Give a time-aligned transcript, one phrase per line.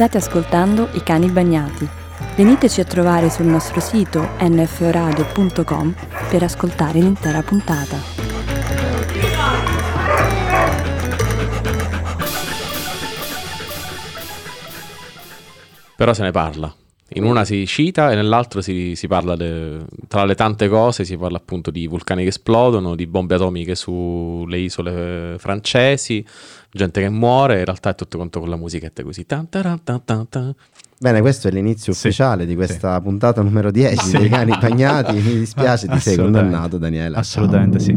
[0.00, 1.86] State ascoltando I cani bagnati.
[2.34, 5.94] Veniteci a trovare sul nostro sito nforadio.com
[6.30, 7.98] per ascoltare l'intera puntata.
[15.96, 16.74] Però se ne parla.
[17.14, 21.16] In una si cita e nell'altro si, si parla, de, tra le tante cose, si
[21.16, 26.24] parla appunto di vulcani che esplodono, di bombe atomiche sulle isole francesi,
[26.72, 29.26] gente che muore, in realtà è tutto quanto con la musichetta così.
[29.26, 30.54] Tan, taran, tan, tan, tan.
[30.98, 33.02] Bene, questo è l'inizio Sì, ufficiale di questa sì.
[33.02, 34.16] puntata numero 10 Sì.
[34.18, 35.14] dei cani bagnati.
[35.14, 37.18] Mi dispiace, ti sei condannato, Daniela.
[37.18, 37.96] Assolutamente sì.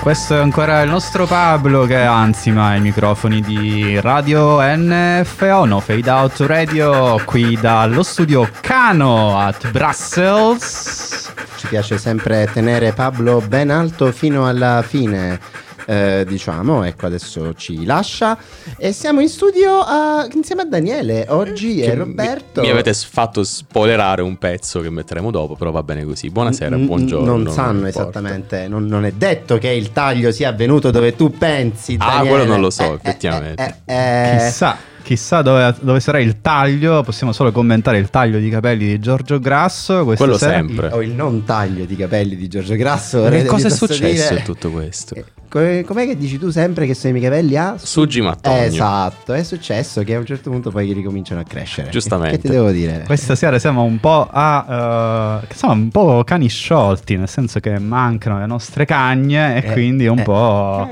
[0.00, 5.80] Questo è ancora il nostro Pablo che anzi ma i microfoni di Radio NFO, no
[5.80, 11.32] Fade Out Radio, qui dallo studio Cano at Brussels.
[11.56, 15.38] Ci piace sempre tenere Pablo ben alto fino alla fine.
[15.86, 18.36] Eh, diciamo, ecco adesso ci lascia
[18.76, 22.60] e siamo in studio a- insieme a Daniele oggi e mi- Roberto.
[22.60, 26.28] Mi, avete s- fatto spoilerare un pezzo che metteremo dopo, però va bene così.
[26.30, 27.36] Buonasera, N- buongiorno.
[27.36, 28.00] Non sanno importa.
[28.00, 31.96] esattamente, non, non è detto che il taglio sia avvenuto dove tu pensi.
[31.98, 32.28] Ah, Daniele.
[32.28, 33.76] quello non lo so, Eh, eh, effettivamente.
[33.84, 34.38] eh, eh, eh.
[34.46, 34.76] Chissà,
[35.10, 39.40] chissà dove, dove sarà il taglio, possiamo solo commentare il taglio di capelli di Giorgio
[39.40, 40.04] Grasso.
[40.04, 40.52] Quello sera.
[40.52, 40.86] sempre.
[40.86, 43.24] Il- o il non taglio di capelli di Giorgio Grasso.
[43.28, 45.16] Che cosa è successo dire- in tutto questo?
[45.16, 48.62] Eh, come- Com'è che dici tu sempre che sono i miei capelli a Suggi Mattogno.
[48.62, 51.90] Esatto, è successo che a un certo punto poi ricominciano a crescere.
[51.90, 52.36] Giustamente.
[52.36, 53.02] Che ti devo dire?
[53.04, 55.40] Questa sera siamo un po' a.
[55.42, 59.72] eh, siamo un po' cani sciolti, nel senso che mancano le nostre cagne e Eh,
[59.72, 60.22] quindi un eh.
[60.22, 60.88] po'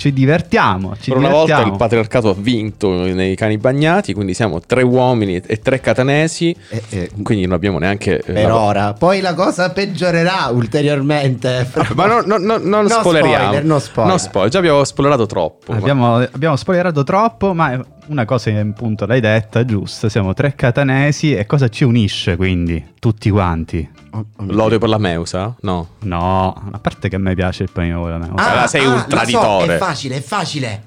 [0.00, 0.96] ci divertiamo.
[0.98, 5.42] Ci Per una volta il patriarcato ha vinto nei cani bagnati, quindi siamo tre uomini
[5.46, 8.16] e tre catanesi, Eh, eh, quindi non abbiamo neanche...
[8.18, 8.92] eh, per la- ora.
[8.94, 11.70] Poi la cosa peggiorerà ulteriormente.
[11.94, 13.42] Ma no, no, no, non No spoileriamo.
[13.44, 14.12] spoiler, no spoiler.
[14.12, 15.72] No spoiler, già abbiamo spoilerato troppo.
[15.72, 17.78] ma- Abbiamo, abbiamo spoilerato troppo, ma
[18.10, 20.08] una cosa che appunto l'hai detta, giusto?
[20.08, 22.94] Siamo tre catanesi e cosa ci unisce quindi?
[22.98, 23.88] Tutti quanti?
[24.10, 24.78] Oh, oh L'odio Dio.
[24.80, 25.54] per la Meusa?
[25.60, 25.86] No.
[26.00, 28.62] No, a parte che a me piace il panino con la mela.
[28.62, 29.74] Ah, sei un la so, traditore.
[29.76, 30.82] è facile, è facile.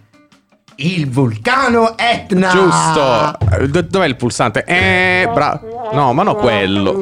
[0.75, 2.49] Il vulcano Etna.
[2.49, 3.39] Giusto.
[3.51, 4.63] Eh, do- dov'è il pulsante?
[4.65, 5.61] Eh, bra-
[5.93, 6.99] No, ma no quello.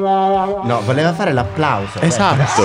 [0.63, 1.99] No, voleva fare l'applauso.
[1.99, 2.61] Esatto.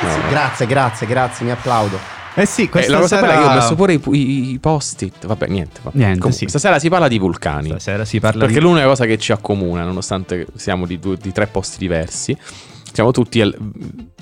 [0.00, 1.98] Sì, grazie, grazie, grazie, mi applaudo.
[2.36, 3.34] Eh sì, Eh, questa la cosa sera...
[3.40, 5.24] io ho messo pure i, i- i post-it.
[5.26, 5.80] Vabbè, niente.
[5.82, 5.96] vabbè.
[5.96, 6.48] Niente, Comunque, sì.
[6.48, 7.68] Stasera si parla di vulcani.
[7.68, 8.64] Stasera si parla Perché di...
[8.64, 12.36] l'unica cosa che ci accomuna, nonostante siamo di, due- di tre posti diversi,
[12.92, 13.56] siamo tutti al-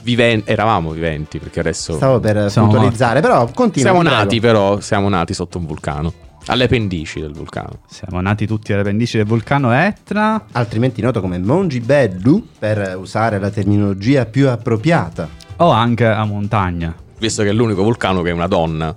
[0.02, 3.90] viven- eravamo viventi, perché adesso Stavo per Siamo puntualizzare, però continua.
[3.90, 6.12] siamo nati, però siamo nati sotto un vulcano,
[6.46, 7.80] alle pendici del vulcano.
[7.88, 10.44] Siamo nati tutti alle pendici del vulcano Etna.
[10.52, 15.28] altrimenti noto come Mongi Beddu, per usare la terminologia più appropriata.
[15.56, 16.94] O anche a montagna.
[17.22, 18.92] Visto che è l'unico vulcano che è una donna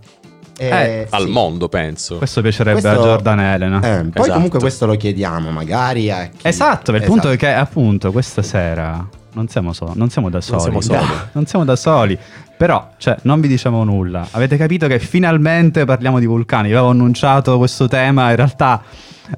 [0.58, 1.30] Eh, al sì.
[1.30, 2.18] mondo, penso.
[2.18, 3.78] Questo piacerebbe Questo- a Jordan Elena.
[3.78, 4.32] Eh, poi Esatto.
[4.34, 6.40] comunque questo lo chiediamo magari a chi...
[6.48, 7.12] Esatto, il Esatto.
[7.12, 10.62] punto è che appunto questa sera non siamo, so- non siamo da soli.
[10.62, 11.06] siamo soli.
[11.34, 12.18] Non siamo da soli.
[12.58, 14.28] Però, cioè, non vi diciamo nulla.
[14.32, 16.70] Avete capito che finalmente parliamo di vulcani.
[16.70, 18.82] Vi avevo annunciato questo tema, in realtà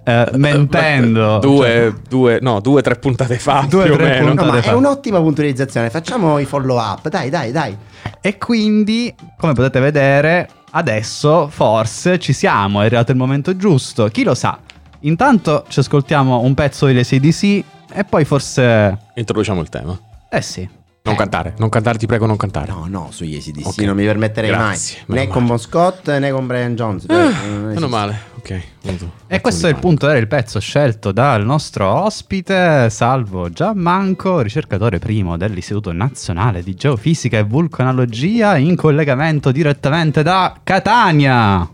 [0.03, 1.39] eh, mentendo.
[1.41, 4.33] Due, Cioè, due, no, due, tre puntate fa, Due, più o tre meno.
[4.33, 5.89] No, è un'ottima puntualizzazione.
[5.89, 7.07] Facciamo i follow up.
[7.09, 7.75] Dai, dai, dai.
[8.21, 12.81] E quindi, come potete vedere, adesso forse ci siamo.
[12.81, 14.07] È arrivato il momento giusto.
[14.07, 14.59] Chi lo sa?
[15.01, 17.63] Intanto ci ascoltiamo un pezzo delle CDC
[17.93, 18.97] e poi forse...
[19.15, 19.97] Introduciamo il tema.
[20.29, 20.67] Eh sì.
[21.07, 21.17] Non Eh.
[21.17, 22.71] cantare, non cantare, ti prego, non cantare.
[22.71, 23.77] No, no, sugli ACDC Ok.
[23.79, 25.17] non mi permetterei Grazie, mai.
[25.17, 25.45] Né meno con.
[25.47, 27.05] Bon Scott né con Brian Jones.
[27.07, 27.49] Ah, Non esiste.
[27.73, 28.61] meno male, ok.
[28.81, 29.11] venuto.
[29.27, 34.99] E questo è il punto, era il pezzo scelto dal nostro ospite, Salvo Giammanco, ricercatore
[34.99, 41.69] primo dell'Istituto Nazionale di Geofisica e Vulcanologia, in collegamento direttamente da Catania.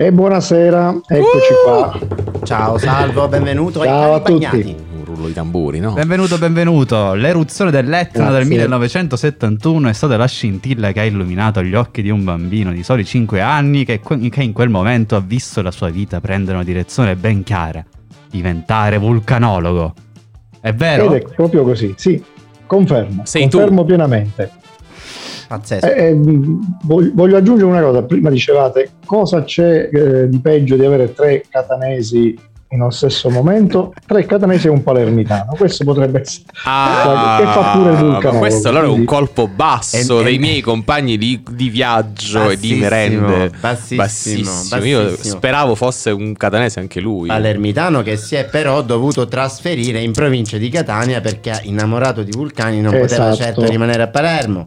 [0.00, 1.98] E buonasera, eccoci qua.
[2.44, 4.86] Ciao, salvo, benvenuto Ciao ai a tutti.
[5.18, 5.92] Rullo di tamburi, no?
[5.92, 7.14] Benvenuto, benvenuto.
[7.14, 8.50] L'eruzione dell'Etna del Grazie.
[8.50, 13.04] 1971 è stata la scintilla che ha illuminato gli occhi di un bambino di soli
[13.04, 17.16] 5 anni che, che in quel momento ha visto la sua vita prendere una direzione
[17.16, 17.84] ben chiara,
[18.30, 19.94] diventare vulcanologo.
[20.60, 21.12] È vero?
[21.12, 22.22] Ed è proprio così, sì,
[22.66, 23.58] confermo, Sei tu.
[23.58, 24.52] confermo pienamente.
[25.48, 25.86] Pazzesco.
[25.86, 26.16] Eh, eh,
[26.82, 31.42] voglio, voglio aggiungere una cosa, prima dicevate cosa c'è eh, di peggio di avere tre
[31.48, 32.36] catanesi
[32.70, 35.54] nello stesso momento, tre catanesi e un palermitano.
[35.56, 38.38] Questo potrebbe essere Ah, che fa pure il ma vulcanologo.
[38.38, 42.58] questo allora è un colpo basso E- e- dei miei compagni di, di viaggio e
[42.58, 43.50] di Bassissimo, merende.
[43.60, 45.36] bassissimo, Io bassissimo.
[45.36, 47.28] speravo fosse un catanese anche lui.
[47.28, 52.80] Palermitano che si è però dovuto trasferire in provincia di Catania perché innamorato di vulcani
[52.82, 53.36] non poteva Esatto.
[53.36, 54.64] certo rimanere a Palermo.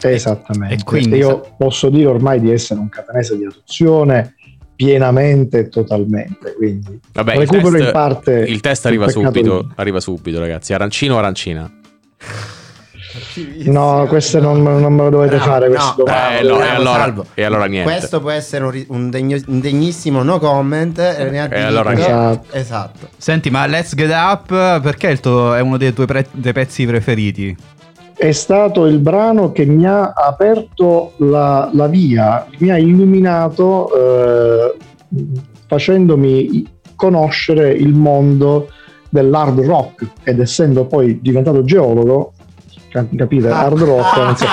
[0.00, 0.74] Esattamente.
[0.74, 4.34] E quindi- io posso dire ormai di essere un catanese di adozione
[4.76, 6.54] pienamente e totalmente.
[6.54, 10.72] Quindi Vabbè, il recupero test, in parte il test arriva subito, di- arriva subito, ragazzi.
[10.74, 11.70] Arancino o arancina?
[13.64, 15.68] No, queste non, non me lo dovete Bravo, fare.
[15.68, 15.94] no.
[16.06, 17.90] Eh, no, e allora- e allora niente.
[17.90, 20.98] Questo può essere un, degno- un degnissimo no comment.
[20.98, 22.40] E, ne ha E allora niente.
[22.58, 23.08] Esatto.
[23.16, 27.56] Senti, ma Let's Get Up perché tuo- è uno dei tuoi pre- dei pezzi preferiti?
[28.16, 34.76] È stato il brano che mi ha aperto la, la via, mi ha illuminato eh,
[35.66, 38.68] facendomi conoscere il mondo
[39.10, 40.10] dell'hard rock.
[40.24, 42.32] Ed essendo poi diventato geologo,
[42.96, 44.46] cap- capite, hard rock, non, so-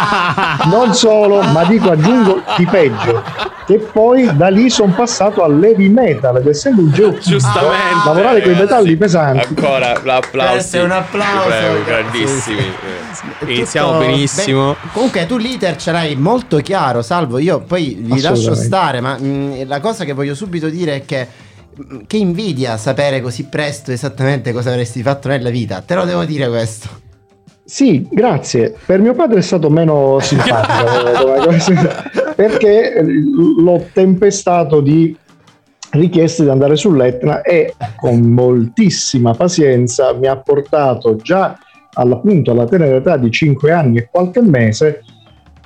[0.70, 3.24] non solo, ma dico aggiungo di peggio,
[3.66, 8.06] che poi da lì sono passato all'heavy metal ed essendo un geofisico, Giustamente.
[8.06, 9.48] lavorare con i metalli pesanti.
[9.48, 10.84] Ancora l'applauso.
[10.84, 11.48] Un applauso.
[11.48, 12.58] Prego, Sì, grandissimi.
[13.40, 14.72] È Iniziamo tutto- benissimo.
[14.74, 17.38] Beh, comunque tu l'iter ce l'hai molto chiaro, Salvo.
[17.38, 21.28] Io poi vi lascio stare, ma mh, la cosa che voglio subito dire è che
[21.76, 25.82] mh, che invidia sapere così presto esattamente cosa avresti fatto nella vita.
[25.86, 26.90] Te lo devo dire questo.
[27.66, 28.76] Sì, grazie.
[28.86, 31.34] Per mio padre è stato meno simpatico
[32.36, 35.16] perché l'ho tempestato di
[35.92, 41.58] richieste di andare sull'Etna e con moltissima pazienza mi ha portato già
[41.94, 45.04] all'appunto alla tenera età di 5 anni e qualche mese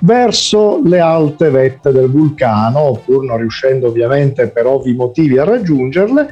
[0.00, 6.28] verso le alte vette del vulcano, pur non riuscendo ovviamente per ovvi motivi a raggiungerle,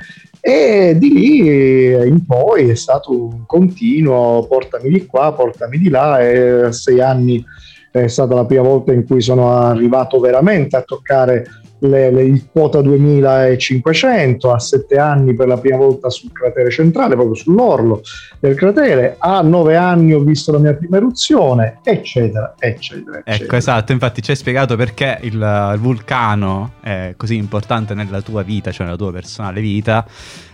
[0.48, 6.20] e di lì in poi è stato un continuo portami di qua, portami di là
[6.20, 7.44] e a sei anni
[7.90, 11.46] è stata la prima volta in cui sono arrivato veramente a toccare
[11.80, 17.14] le, le- il quota 2500, a sette anni per la prima volta sul cratere centrale,
[17.14, 18.02] proprio sull'orlo
[18.38, 23.18] del cratere, a nove anni ho visto la mia prima eruzione, eccetera, eccetera.
[23.18, 23.56] Ecco, eccetera.
[23.56, 28.70] esatto, infatti ci hai spiegato perché il, il vulcano è così importante nella tua vita,
[28.70, 30.04] cioè nella tua personale vita,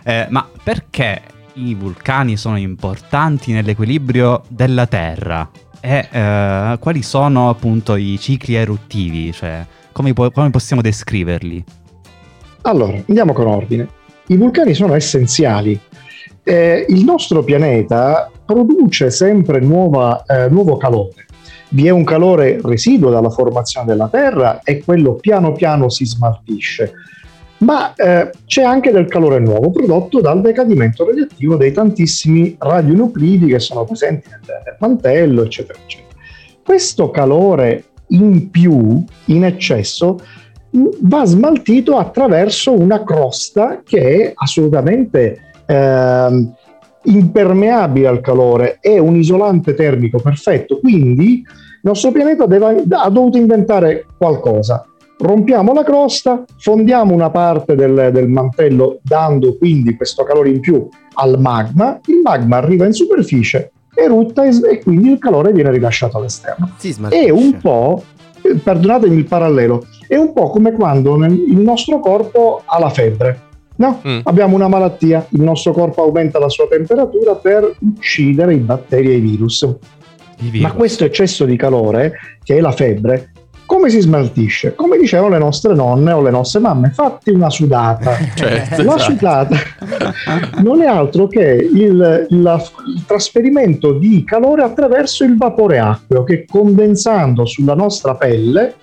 [0.05, 1.21] Eh, ma perché
[1.55, 5.49] i vulcani sono importanti nell'equilibrio della Terra?
[5.81, 9.33] E eh, quali sono appunto i cicli eruttivi?
[9.33, 11.65] Cioè, come, come possiamo descriverli?
[12.63, 13.89] Allora, andiamo con ordine.
[14.29, 15.79] I vulcani sono essenziali.
[16.45, 21.27] Eh, il nostro pianeta produce sempre nuova, eh, nuovo calore.
[21.71, 26.93] Vi è un calore residuo dalla formazione della Terra e quello piano piano si smaltisce.
[27.59, 33.61] Ma eh, c'è anche del calore nuovo prodotto dal decadimento radioattivo dei tantissimi radionuclidi che
[33.61, 36.11] sono presenti nel mantello, eccetera, eccetera.
[36.65, 40.19] Questo calore in più, in eccesso,
[41.01, 46.55] va smaltito attraverso una crosta che è assolutamente ehm,
[47.05, 53.39] impermeabile al calore, è un isolante termico perfetto, quindi il nostro pianeta deve- ha dovuto
[53.39, 54.87] inventare qualcosa.
[55.19, 60.89] Rompiamo la crosta, fondiamo una parte del, del mantello dando quindi questo calore in più
[61.15, 66.17] al magma, il magma arriva in superficie, erutta e, e quindi il calore viene rilasciato
[66.19, 67.25] all'esterno Si smaltisce.
[67.27, 68.03] è un po',
[68.43, 72.91] eh, perdonatemi il parallelo, è un po' come quando nel- il nostro corpo ha la
[72.91, 73.41] febbre.
[73.75, 74.01] No?
[74.07, 74.21] Mm.
[74.25, 79.17] Abbiamo una malattia, il nostro corpo aumenta la sua temperatura per uccidere i batteri e
[79.17, 79.63] i virus.
[79.63, 80.73] I Ma virus.
[80.73, 82.13] questo eccesso di calore,
[82.45, 83.32] che è la febbre,
[83.73, 84.75] come si smaltisce?
[84.75, 88.19] Come dicevano le nostre nonne o le nostre mamme, fatti una sudata.
[88.35, 88.99] Certo, La esatto.
[88.99, 89.57] sudata
[90.63, 92.63] non è altro che il, la-
[92.95, 98.75] il trasferimento di calore attraverso il vapore acqueo che condensando sulla nostra pelle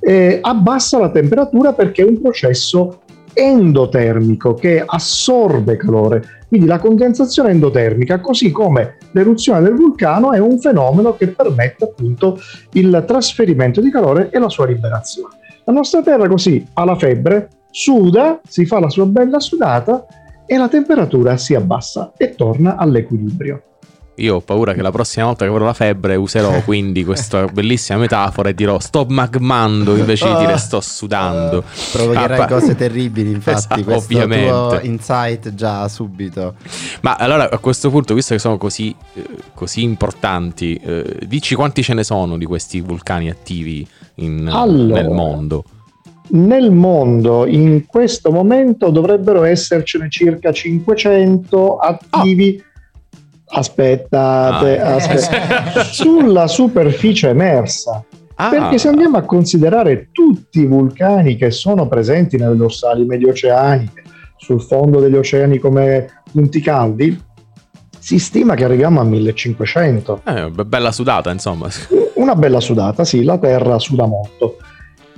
[0.00, 3.00] eh, abbassa la temperatura perché è un processo
[3.32, 6.22] endotermico che assorbe calore.
[6.48, 12.38] Quindi la condensazione endotermica, così come l'eruzione del vulcano, è un fenomeno che permette appunto
[12.72, 15.36] il trasferimento di calore e la sua liberazione.
[15.64, 20.06] La nostra Terra così ha la febbre, suda, si fa la sua bella sudata
[20.44, 23.62] e la temperatura si abbassa e torna all'equilibrio.
[24.16, 27.98] Io ho paura che la prossima volta che avrò la febbre userò quindi questa bellissima
[27.98, 31.62] metafora e dirò sto magmando invece di dire sto sudando.
[31.92, 34.48] Provocherai Ah, pa- cose terribili, infatti, Esatto, questo ovviamente.
[34.50, 36.54] tuo insight già subito.
[37.00, 39.24] Ma allora a questo punto, visto che sono così, eh,
[39.54, 43.86] così importanti, eh, dici quanti ce ne sono di questi vulcani attivi
[44.16, 45.00] in- Allora.
[45.00, 45.64] nel mondo?
[46.32, 52.62] nel mondo in questo momento dovrebbero essercene circa 500 attivi.
[53.50, 54.94] Aspettate, Ah.
[54.94, 55.84] aspettate.
[55.92, 58.02] sulla superficie emersa.
[58.36, 64.02] Ah, Perché se andiamo a considerare tutti i vulcani che sono presenti nelle dorsali medioceaniche,
[64.38, 67.20] sul fondo degli oceani come punti caldi,
[67.98, 70.22] si stima che arriviamo a 1500.
[70.24, 71.68] eh, be- bella sudata, insomma.
[72.14, 74.56] Una bella sudata, sì, la Terra suda molto.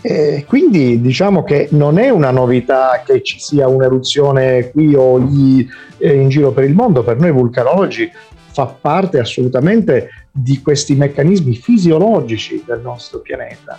[0.04, 5.68] E quindi diciamo che non è una novità che ci sia un'eruzione qui o lì
[5.98, 8.10] eh, in giro per il mondo, per noi vulcanologi
[8.52, 13.78] fa parte assolutamente di questi meccanismi fisiologici del nostro pianeta.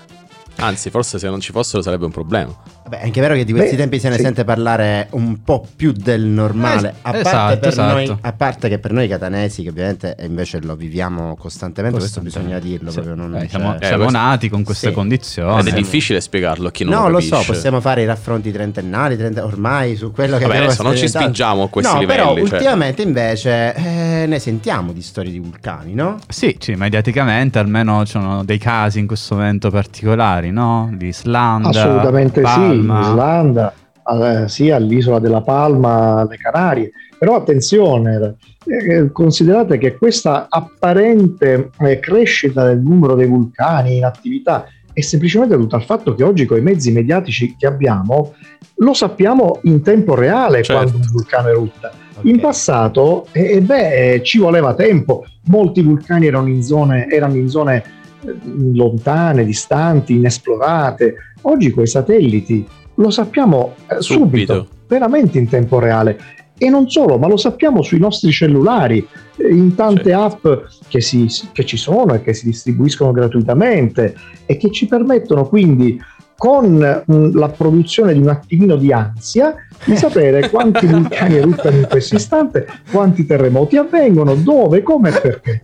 [0.57, 2.55] Anzi, forse se non ci fossero sarebbe un problema.
[2.83, 4.23] Vabbè, è anche vero che di questi Beh, tempi se ne sì.
[4.23, 7.93] sente parlare un po' più del normale, Es- a, parte esatto, per esatto.
[7.93, 12.59] Noi, a parte che per noi catanesi, che ovviamente invece lo viviamo costantemente, questo bisogna
[12.59, 12.89] dirlo.
[12.89, 12.99] Sì.
[13.01, 14.93] proprio non Eh, siamo, Eh, siamo questo- nati con queste Sì.
[14.93, 15.59] condizioni.
[15.61, 17.35] Ed è difficile spiegarlo a chi non No, lo lo capisce.
[17.43, 20.95] so, possiamo fare i raffronti trentennali, 30 ormai su quello che Vabbè, abbiamo adesso non
[20.97, 22.57] ci spingiamo a questi no, livelli, però cioè.
[22.57, 26.17] ultimamente invece eh, ne sentiamo di storie di vulcani, no?
[26.27, 30.93] Sì, sì, mediaticamente almeno ci sono dei casi in questo momento particolari, no?
[30.97, 32.72] L'Islanda, Assolutamente Palma.
[32.72, 33.73] sì, Islanda,
[34.05, 36.91] eh, sì, all'isola della Palma, alle Canarie.
[37.17, 44.65] Però attenzione, eh, considerate che questa apparente eh, crescita del numero dei vulcani in attività
[44.91, 48.33] è semplicemente dovuta al fatto che oggi con i mezzi mediatici che abbiamo
[48.75, 50.81] lo sappiamo in tempo reale Certo.
[50.81, 51.91] quando un vulcano erutta.
[52.15, 52.25] Ok.
[52.25, 57.83] In passato, eh, beh, ci voleva tempo, molti vulcani erano in zone, erano in zone
[58.25, 58.35] eh,
[58.73, 61.15] lontane, distanti, inesplorate.
[61.43, 64.53] Oggi con i satelliti lo sappiamo eh, subito.
[64.53, 64.67] Subito.
[64.87, 66.19] veramente in tempo reale.
[66.57, 69.05] E non solo, ma lo sappiamo sui nostri cellulari,
[69.37, 70.51] eh, in tante Certo.
[70.51, 75.47] app che, si- che ci sono e che si distribuiscono gratuitamente e che ci permettono
[75.47, 75.99] quindi
[76.37, 81.87] con mm, la produzione di un attimino di ansia di sapere quanti vulcani eruttano in
[81.89, 85.61] questo istante, quanti terremoti avvengono, dove, come e perché.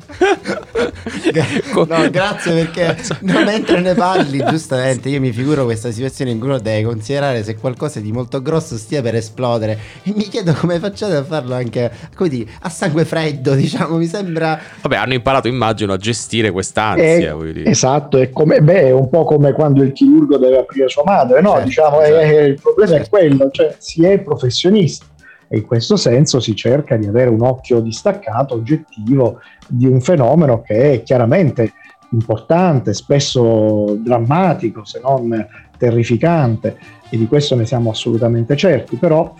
[1.87, 6.47] No, grazie perché no, mentre ne parli, giustamente, io mi figuro questa situazione in cui
[6.47, 10.79] uno deve considerare se qualcosa di molto grosso stia per esplodere e mi chiedo come
[10.79, 15.47] facciate a farlo anche come dire, a sangue freddo, diciamo, mi sembra Vabbè, hanno imparato,
[15.47, 17.35] immagino, a gestire quest'ansia.
[17.35, 21.03] Eh, esatto, è, come, beh, è un po' come quando il chirurgo deve aprire sua
[21.05, 21.51] madre, no?
[21.51, 22.19] Certo, diciamo, esatto.
[22.19, 23.09] eh, il problema è Certo.
[23.09, 25.05] quello, cioè si è professionisti
[25.47, 30.61] e in questo senso si cerca di avere un occhio distaccato, oggettivo di un fenomeno
[30.61, 31.73] che è chiaramente
[32.11, 35.47] importante, spesso drammatico, se non
[35.77, 36.77] terrificante,
[37.09, 39.33] e di questo ne siamo assolutamente certi, però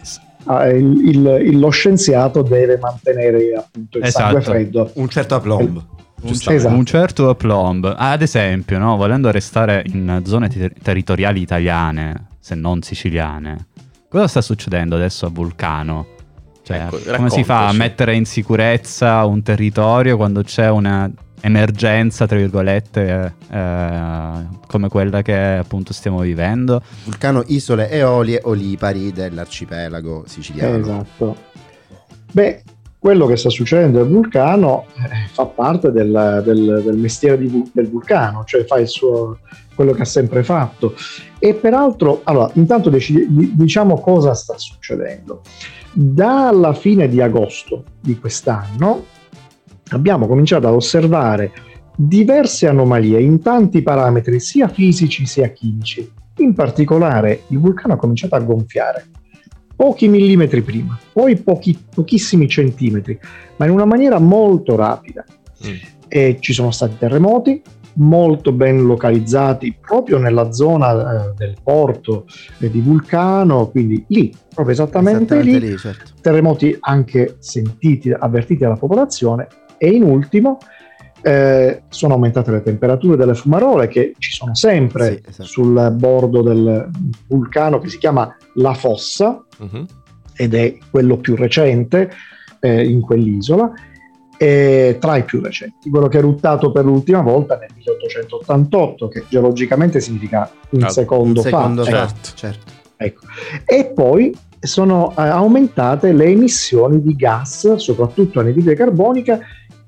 [0.49, 4.23] eh, il- il- lo scienziato deve mantenere appunto il Esatto.
[4.25, 4.91] sangue freddo.
[4.95, 5.75] un certo aplomb.
[6.21, 6.65] Un, Giustamente.
[6.65, 6.79] Esatto.
[6.79, 7.93] un certo aplomb.
[7.97, 13.67] Ad esempio, no, volendo restare in zone ter- territoriali italiane, se non siciliane,
[14.09, 16.07] cosa sta succedendo adesso a Vulcano?
[16.63, 21.09] Cioè, Ecco, come si fa a mettere in sicurezza un territorio quando c'è una
[21.41, 26.81] emergenza, tra virgolette, eh, come quella che appunto stiamo vivendo?
[27.05, 30.77] Vulcano Isole Eolie Olipari dell'arcipelago siciliano.
[30.77, 31.35] Esatto.
[32.31, 32.61] Beh,
[32.99, 37.87] quello che sta succedendo al vulcano eh, fa parte del, del- del mestiere di del
[37.89, 39.39] vulcano, cioè fa il suo,
[39.79, 40.93] quello che ha sempre fatto.
[41.39, 45.41] E peraltro, allora, intanto diciamo cosa sta succedendo.
[45.93, 49.05] Dalla fine di agosto di quest'anno
[49.91, 51.53] abbiamo cominciato ad osservare
[51.95, 56.11] diverse anomalie in tanti parametri, sia fisici sia chimici.
[56.39, 59.05] In particolare, il vulcano ha cominciato a gonfiare
[59.77, 63.17] pochi millimetri prima, poi pochi- pochissimi centimetri,
[63.55, 65.23] ma in una maniera molto rapida.
[65.65, 65.73] Mm.
[66.09, 67.61] E ci sono stati terremoti
[67.95, 72.25] molto ben localizzati proprio nella zona eh, del porto
[72.59, 76.11] eh, di Vulcano, quindi lì, proprio esattamente, Esattamente lì, lì, certo.
[76.21, 80.57] terremoti anche sentiti, avvertiti dalla popolazione e in ultimo
[81.21, 85.49] eh, sono aumentate le temperature delle fumarole che ci sono sempre Sì, esatto.
[85.49, 86.89] sul bordo del
[87.27, 89.85] vulcano che si chiama La Fossa Mhm.
[90.37, 92.09] ed è quello più recente
[92.61, 93.69] eh, in quell'isola,
[94.41, 99.25] e tra i più recenti, quello che è eruttato per l'ultima volta nel 1888, che
[99.27, 101.91] geologicamente significa un Ah, secondo, Un secondo fa.
[101.91, 102.29] fa, certo.
[102.35, 102.71] certo.
[102.95, 103.21] Ecco.
[103.65, 109.39] E poi sono eh, aumentate le emissioni di gas, soprattutto anidride carbonica,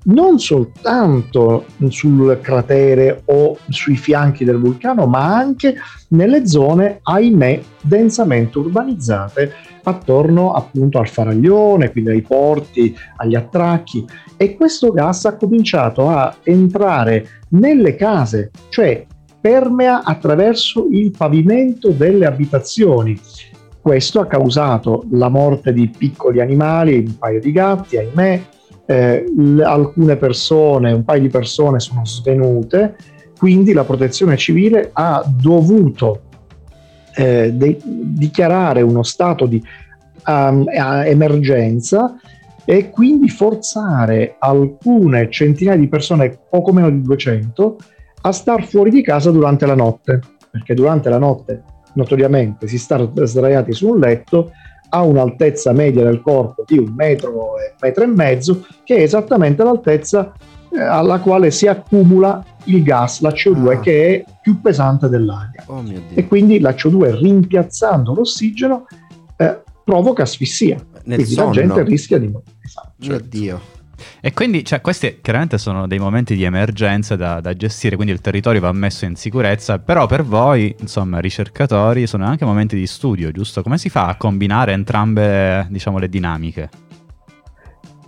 [0.04, 5.76] non soltanto sul cratere o sui fianchi del vulcano, ma anche
[6.08, 9.52] nelle zone, ahimè, densamente urbanizzate
[9.84, 14.04] attorno appunto al faraglione, quindi ai porti, agli attracchi.
[14.42, 19.06] E questo gas ha cominciato a entrare nelle case, cioè
[19.40, 23.16] permea attraverso il pavimento delle abitazioni.
[23.80, 28.42] Questo ha causato la morte di piccoli animali, un paio di gatti, ahimè,
[28.86, 29.24] eh,
[29.62, 32.96] alcune persone, un paio di persone sono svenute,
[33.38, 36.22] quindi la protezione civile ha dovuto
[37.14, 39.62] eh, de- dichiarare uno stato di
[40.26, 42.16] um, emergenza
[42.64, 47.76] e quindi forzare alcune centinaia di persone, poco meno di 200,
[48.22, 51.62] a star fuori di casa durante la notte, perché durante la notte
[51.94, 54.52] notoriamente si sta sdraiati su un letto
[54.94, 59.62] ha un'altezza media del corpo di un metro e metro e mezzo, che è esattamente
[59.64, 60.32] l'altezza
[60.70, 63.80] eh, alla quale si accumula il gas, la CO2, ah.
[63.80, 65.64] che è più pesante dell'aria.
[65.66, 68.86] Oh e quindi la CO2 rimpiazzando l'ossigeno
[69.36, 70.76] eh, provoca asfissia.
[71.04, 71.48] Nel quindi sonno.
[71.48, 72.52] la gente rischia di morire.
[72.62, 72.92] Esatto.
[72.98, 73.60] Mio Dio.
[74.20, 78.20] E quindi, cioè, questi chiaramente sono dei momenti di emergenza da, da, gestire, quindi il
[78.20, 83.30] territorio va messo in sicurezza, però per voi, insomma, ricercatori, sono anche momenti di studio,
[83.30, 83.62] giusto?
[83.62, 86.70] Come si fa a combinare entrambe, diciamo, le dinamiche?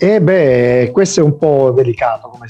[0.04, 2.46] E beh, questo è un po' delicato come,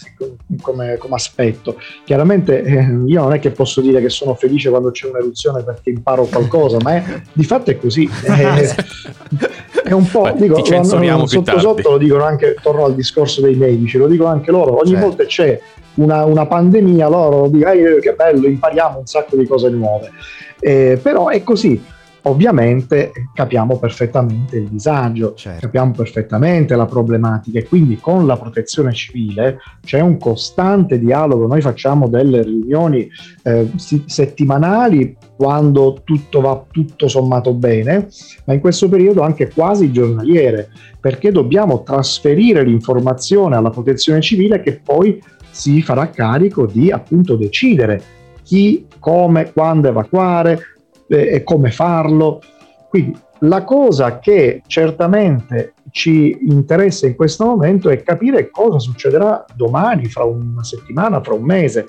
[0.60, 1.76] come, come aspetto.
[2.02, 5.90] Chiaramente eh, io non è che posso dire che sono felice quando c'è un'eruzione perché
[5.90, 8.10] imparo qualcosa, ma è, di fatto è così.
[8.24, 13.40] Eh, è un po', Beh, dico, lo, sotto sotto lo dicono anche, torno al discorso
[13.40, 15.06] dei medici, lo dicono anche loro, ogni certo.
[15.06, 15.60] volta c'è
[15.94, 20.10] una, una, pandemia, loro dicono che bello, impariamo un sacco di cose nuove.
[20.58, 21.80] Eh, però è così,
[22.26, 25.60] ovviamente capiamo perfettamente il disagio, certo.
[25.60, 31.60] capiamo perfettamente la problematica e quindi con la protezione civile c'è un costante dialogo, noi
[31.60, 33.08] facciamo delle riunioni
[33.42, 38.08] eh, settimanali quando tutto va tutto sommato bene,
[38.44, 44.80] ma in questo periodo anche quasi giornaliere, perché dobbiamo trasferire l'informazione alla protezione civile che
[44.82, 48.02] poi si farà carico di appunto decidere
[48.42, 50.73] chi, come, quando evacuare,
[51.14, 52.40] e come farlo.
[52.88, 60.06] Quindi la cosa che certamente ci interessa in questo momento è capire cosa succederà domani,
[60.06, 61.86] fra una settimana, fra un mese.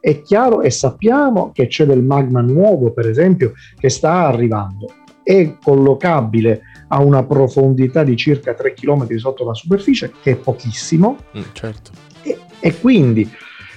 [0.00, 4.92] È chiaro e sappiamo che c'è del magma nuovo, per esempio, che sta arrivando.
[5.22, 11.16] È collocabile a una profondità di circa 3 km sotto la superficie, che è pochissimo.
[11.36, 11.90] Mm, certo.
[12.22, 13.28] e, e quindi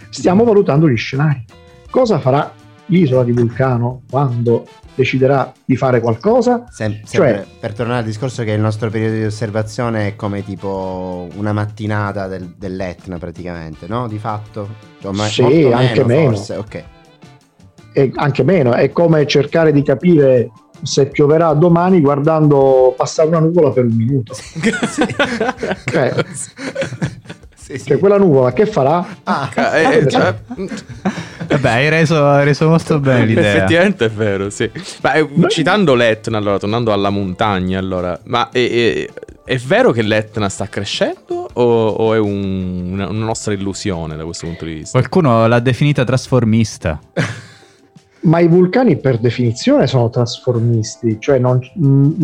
[0.10, 1.43] stiamo valutando gli scenari.
[1.89, 2.54] Cosa farà
[2.91, 6.65] l'isola di Vulcano quando deciderà di fare qualcosa.
[6.69, 11.27] Sem- cioè, per tornare al discorso che il nostro periodo di osservazione è come tipo
[11.36, 14.08] una mattinata del, dell'Etna praticamente, no?
[14.08, 14.67] Di fatto?
[15.01, 16.36] Cioè, ma- sì, anche meno.
[16.36, 16.56] Forse.
[16.56, 16.84] Ok.
[17.93, 20.49] E anche meno, è come cercare di capire
[20.82, 24.34] se pioverà domani guardando passare una nuvola per un minuto.
[24.36, 24.60] sì.
[25.86, 26.13] cioè,
[27.54, 27.86] sì, sì.
[27.86, 29.06] Cioè, quella nuvola che farà?
[29.23, 30.36] Ah, eh, eh, cioè...
[31.51, 33.55] Vabbè, hai reso, hai reso, molto bene l'idea.
[33.55, 34.69] Effettivamente è vero, sì.
[35.01, 39.09] Ma eh, citando l'Etna, allora, tornando alla montagna, allora, ma è, è,
[39.43, 44.23] è vero che l'Etna sta crescendo o, o è un, una, una nostra illusione da
[44.23, 44.97] questo punto di vista?
[44.97, 46.99] Qualcuno l'ha definita trasformista.
[48.23, 52.23] Ma i vulcani per definizione sono trasformisti, cioè non, mh, mm,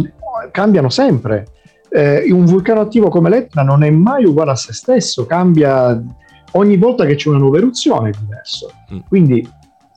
[0.52, 1.48] cambiano sempre
[1.90, 6.02] eh, un vulcano attivo come l'Etna non è mai uguale a se stesso, cambia
[6.58, 8.72] ogni volta che c'è una nuova eruzione è diverso.
[8.94, 9.00] Mm.
[9.08, 9.50] Quindi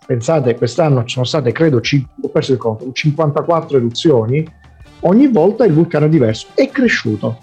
[0.07, 4.47] pensate, quest'anno ci sono state, credo, c- ho perso il conto, 54 eruzioni,
[5.01, 7.39] ogni volta il vulcano è diverso, è cresciuto.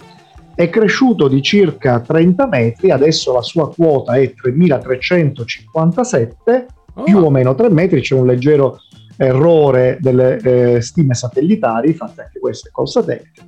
[0.53, 7.03] È cresciuto di circa 30 metri, adesso la sua quota è 3357, oh.
[7.03, 8.79] più o meno 3 metri, c'è un leggero
[9.17, 13.45] errore delle eh, stime satellitari, fatte anche queste col satellite,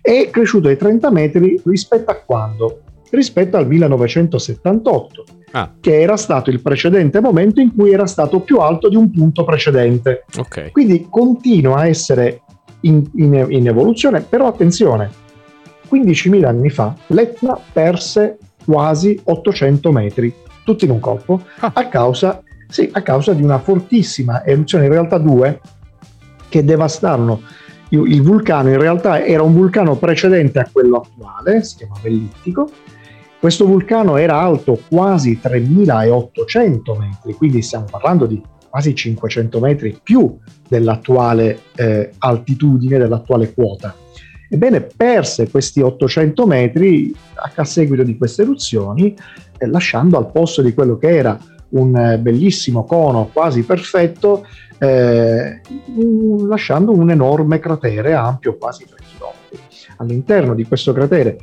[0.00, 2.80] è cresciuto ai 30 metri rispetto a quando?
[3.10, 5.72] Rispetto al 1978, ah.
[5.80, 9.44] che era stato il precedente momento in cui era stato più alto di un punto
[9.44, 10.24] precedente.
[10.36, 10.70] Okay.
[10.70, 12.42] Quindi continua a essere
[12.80, 15.10] in, in, in evoluzione, però attenzione,
[15.88, 21.70] 15.000 anni fa l'Etna perse quasi 800 metri, tutti in un colpo, ah.
[21.74, 25.60] a causa sì, a causa di una fortissima eruzione, in realtà due,
[26.48, 27.42] che devastarono
[27.90, 28.70] il vulcano.
[28.70, 32.70] In realtà era un vulcano precedente a quello attuale, si chiamava ellittico.
[33.46, 40.36] Questo vulcano era alto quasi 3800 metri, quindi stiamo parlando di quasi 500 metri più
[40.68, 43.94] dell'attuale eh, altitudine, dell'attuale quota.
[44.48, 49.14] Ebbene, perse questi 800 metri a seguito di queste eruzioni,
[49.58, 54.44] eh, lasciando al posto di quello che era un eh, bellissimo cono quasi perfetto,
[54.78, 55.60] eh,
[56.48, 59.60] lasciando un enorme cratere ampio quasi 3 km.
[59.98, 61.38] All'interno di questo cratere,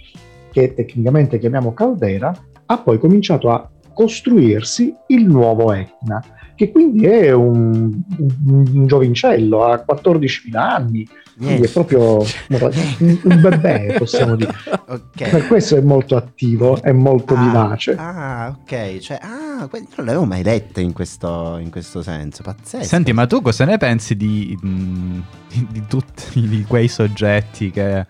[0.53, 2.31] che tecnicamente chiamiamo caldera,
[2.67, 6.23] ha poi cominciato a costruirsi il nuovo Etna.
[6.55, 13.41] che quindi è un, un, un giovincello, ha 14.000 anni, quindi è proprio un, un
[13.41, 14.53] bebè, possiamo dire.
[14.93, 15.27] Ok.
[15.29, 17.95] Per questo è molto attivo, è molto Ah, vivace.
[17.97, 18.97] Ah, ok.
[18.99, 22.43] Cioè, ah, non l'avevo mai letta in questo, in questo senso.
[22.43, 22.83] Pazzesco.
[22.83, 25.19] Senti, ma tu cosa ne pensi di, mh,
[25.51, 28.05] di, di tutti di quei soggetti che,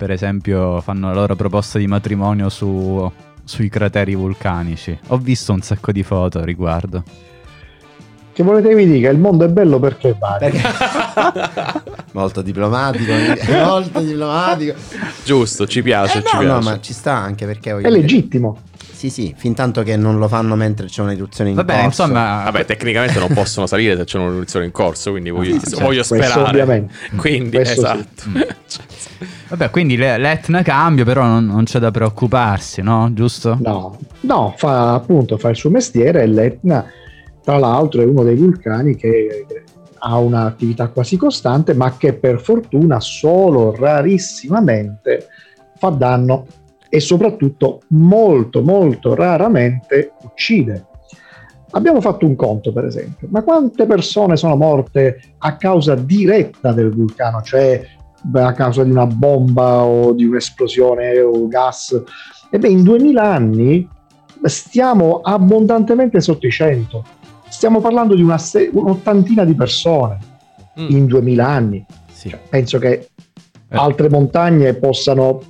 [0.00, 3.12] per esempio, fanno la loro proposta di matrimonio su-
[3.44, 4.98] sui crateri vulcanici?
[5.08, 7.02] Ho visto un sacco di foto a riguardo.
[8.32, 9.10] Che volete che vi dica?
[9.10, 10.48] Il mondo è bello perché varia.
[10.48, 11.82] Perché-
[12.12, 13.12] molto diplomatico,
[13.52, 14.72] molto diplomatico.
[15.22, 16.54] Giusto, ci piace, Eh, ci no, piace.
[16.54, 18.62] no, ma ci sta anche perché È dire- legittimo.
[19.00, 22.02] Sì, sì, fin tanto che non lo fanno mentre c'è un'eruzione in Va bene, corso.
[22.02, 25.84] insomma, Vabbè, tecnicamente non possono salire se c'è un'eruzione in corso, quindi voglio, sì, certo.
[25.84, 26.42] voglio Questo sperare.
[26.50, 26.92] ovviamente.
[27.16, 27.78] Quindi, Questo sì.
[27.80, 28.22] esatto.
[28.28, 28.40] Mm.
[29.48, 33.10] vabbè, quindi le- l'Etna cambia, però non, non c'è da preoccuparsi, no?
[33.12, 33.58] Giusto?
[33.60, 36.84] No, no, fa appunto fa il suo mestiere e l'Etna,
[37.42, 39.46] tra l'altro, è uno dei vulcani che
[40.02, 45.26] ha un'attività quasi costante, ma che per fortuna solo rarissimamente
[45.76, 46.46] fa danno
[46.88, 50.86] e soprattutto molto molto raramente uccide.
[51.72, 56.92] Abbiamo fatto un conto, per esempio, ma quante persone sono morte a causa diretta del
[56.92, 57.86] vulcano, cioè
[58.34, 62.02] a causa di una bomba o di un'esplosione o gas?
[62.50, 63.88] Ebbene, in 2000 anni
[64.44, 67.04] stiamo abbondantemente sotto i 100.
[67.48, 70.18] Stiamo parlando di una se- un'ottantina di persone
[70.80, 70.86] Mm.
[70.90, 71.84] in 2000 anni.
[72.12, 72.34] Sì.
[72.48, 73.08] Penso che
[73.70, 75.40] altre montagne possano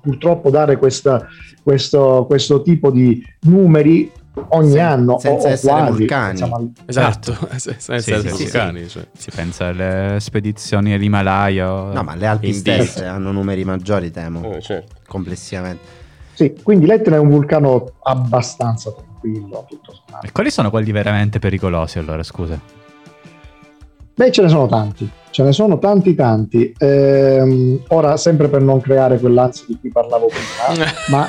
[0.00, 1.26] purtroppo dare questa-
[1.62, 4.10] questo, questo tipo di numeri
[4.50, 5.96] ogni Sen- anno senza o, o essere quasi.
[5.98, 6.40] vulcani.
[6.42, 8.88] Al- Esatto, senza Sì, essere sì, sì, vulcani.
[8.88, 9.06] cioè.
[9.16, 11.66] Si pensa alle spedizioni all'Himalaya.
[11.92, 14.94] No, ma le Alpi stesse hanno numeri maggiori, temo, Eh, certo.
[15.06, 15.98] complessivamente.
[16.34, 20.26] Sì, quindi l'Etna è un vulcano abbastanza tranquillo, tutto sommato.
[20.26, 22.58] E quali sono quelli veramente pericolosi allora, scusa?
[24.20, 26.74] Beh, ce ne sono tanti, ce ne sono tanti tanti.
[26.76, 31.26] Ehm, ora, sempre per non creare quell'ansia di cui parlavo prima, ma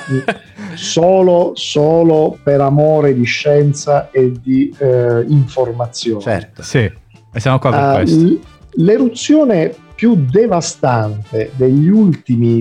[0.76, 6.20] solo, solo per amore di scienza e di eh, informazione.
[6.20, 6.64] Certo.
[6.64, 8.20] Sì, e siamo qua per Ah, questo.
[8.26, 8.40] l-
[8.84, 12.60] l'eruzione più devastante degli ultimi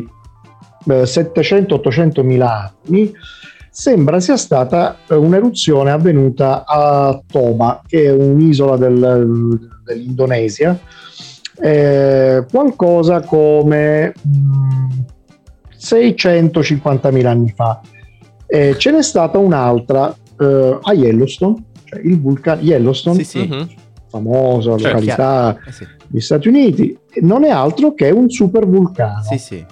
[0.86, 3.12] eh, 700-800 mila anni
[3.72, 10.78] sembra sia stata eh, un'eruzione avvenuta a Toba, che è un'isola del- dell'Indonesia,
[11.60, 14.90] eh, qualcosa come mm,
[15.78, 17.80] 650.000 anni fa.
[18.46, 23.46] Eh, ce n'è stata un'altra eh, a Yellowstone, cioè il vulcano Yellowstone, Sì, sì.
[23.46, 23.68] Mhm.
[24.08, 24.86] famosa Certo.
[24.86, 25.86] località Eh sì.
[26.08, 29.22] degli Stati Uniti, non è altro che un supervulcano.
[29.22, 29.64] Sì, sì.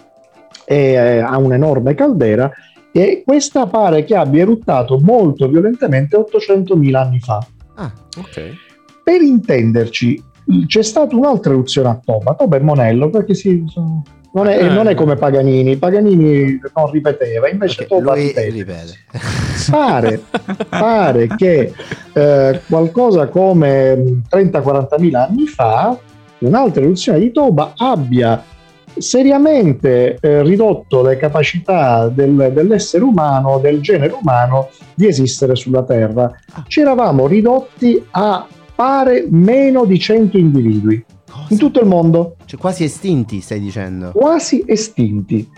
[0.64, 2.50] E, eh, ha un'enorme caldera
[2.92, 7.44] e questa pare che abbia eruttato molto violentemente 800.000 anni fa.
[7.76, 8.52] Ah, Ok.
[9.09, 10.23] Per intenderci,
[10.66, 13.64] c'è stata un'altra eruzione a Toba, Toba è Monello perché si,
[14.35, 14.68] non, è, Eh.
[14.68, 18.51] non è come Paganini, Paganini non ripeteva, invece ok, Toba ripete.
[18.51, 18.92] ripete.
[19.71, 20.21] pare,
[20.68, 21.73] pare che
[22.12, 25.99] eh, qualcosa come 30-40 mila anni fa
[26.40, 28.44] un'altra eruzione di Toba abbia
[28.99, 36.31] seriamente eh, ridotto le capacità del- dell'essere umano, del genere umano, di esistere sulla Terra.
[36.66, 38.47] Ci eravamo ridotti a
[38.82, 41.46] pare meno di 100 individui Cosa?
[41.48, 44.12] in tutto il mondo Cioè, quasi estinti, stai dicendo.
[44.12, 45.50] quasi estinti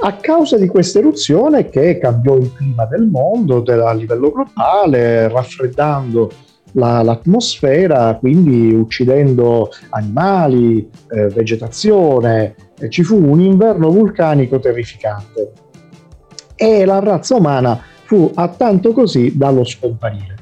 [0.00, 6.28] a causa di questa eruzione che cambiò il clima del mondo a livello globale, raffreddando
[6.72, 12.54] la- l'atmosfera, quindi uccidendo animali, eh, vegetazione.
[12.80, 15.52] E ci fu un inverno vulcanico terrificante
[16.56, 20.34] e la razza umana fu a tanto così dallo scomparire.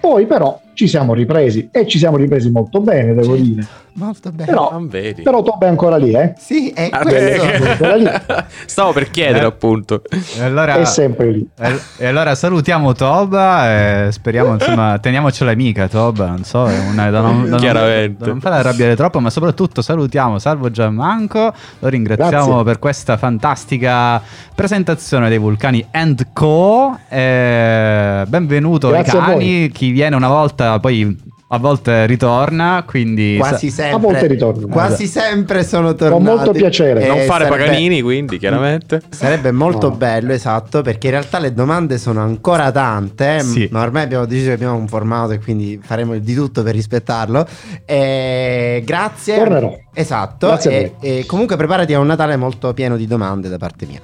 [0.00, 3.42] Poi però ci siamo ripresi e ci siamo ripresi molto bene, devo Sì.
[3.42, 3.66] dire.
[3.94, 4.48] Molto bene.
[4.48, 5.22] Però- Non vedi.
[5.22, 6.34] Però Toba è ancora lì, eh?
[6.38, 8.08] Sì, è Ah, Ancora lì.
[8.64, 9.48] Stavo per chiedere, Eh.
[9.48, 10.02] appunto.
[10.40, 11.48] Allora, È sempre lì.
[11.96, 17.20] e- allora salutiamo Toba e speriamo, insomma, teniamocela amica Toba, non so, è una, da,
[17.22, 18.24] non, da non- Chiaramente.
[18.24, 22.62] da non farla arrabbiare troppo, ma soprattutto salutiamo Salvo Gianmanco, lo ringraziamo Grazie.
[22.64, 24.22] per questa fantastica
[24.54, 26.96] presentazione dei vulcani and Co.
[27.08, 33.36] E benvenuto Grazie ai cani, chi viene una volta poi a volte ritorna, quindi...
[33.38, 33.94] Quasi sempre.
[33.96, 34.66] A volte ritorno.
[34.66, 36.22] Quasi sempre sono tornati.
[36.22, 37.02] Con molto piacere.
[37.04, 39.00] Eh, non fare sarebbe- Paganini, quindi, chiaramente.
[39.08, 39.96] Sarebbe molto No.
[39.96, 43.66] bello, esatto, perché in realtà le domande sono ancora tante, Sì.
[43.72, 47.46] ma ormai abbiamo deciso che abbiamo un formato e quindi faremo di tutto per rispettarlo.
[47.86, 49.36] E grazie.
[49.38, 49.74] Tornerò.
[49.94, 50.48] Esatto.
[50.48, 53.86] Grazie a e, e comunque preparati a un Natale molto pieno di domande da parte
[53.86, 54.00] mia.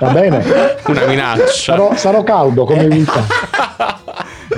[0.00, 0.44] Va bene?
[0.86, 1.46] Una minaccia.
[1.46, 3.26] Sarò, sarò caldo come vulcano.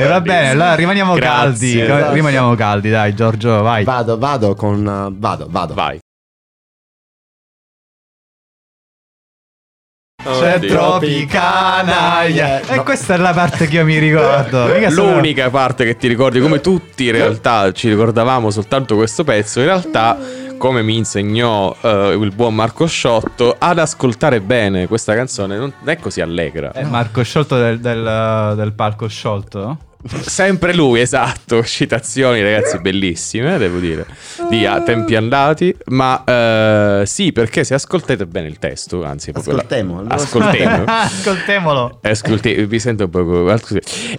[0.02, 1.32] E va bene, allora rimaniamo Grazie.
[1.32, 1.80] caldi.
[1.80, 2.12] Esatto.
[2.14, 3.84] Rimaniamo caldi, dai, Giorgio, vai.
[3.84, 4.84] Vado, vado con...
[4.86, 5.74] uh, vado, vado.
[5.74, 5.98] Vai.
[10.22, 10.68] C'è Oddio.
[10.68, 12.22] Tropicana.
[12.24, 12.60] Yeah.
[12.60, 12.82] E No.
[12.84, 14.66] questa è la parte che io mi ricordo.
[14.72, 19.24] Mica sono- L'unica parte che ti ricordi, come tutti in realtà ci ricordavamo soltanto questo
[19.24, 20.16] pezzo, in realtà,
[20.58, 25.96] come mi insegnò eh, il buon Marco Sciotto, ad ascoltare bene questa canzone non è
[25.96, 26.70] così allegra.
[26.72, 29.78] Eh, Marco sciolto del, del- del palco sciolto?
[30.20, 31.62] Sempre lui, esatto.
[31.64, 34.06] Citazioni, ragazzi, bellissime, devo dire,
[34.50, 35.74] di a tempi andati.
[35.86, 40.84] Ma eh, sì, perché se ascoltate bene il testo, anzi, proprio la- Ascoltemo, lo ascoltemo.
[40.86, 41.98] Ascoltemolo.
[42.02, 43.56] Ascolti, mi sento un po'.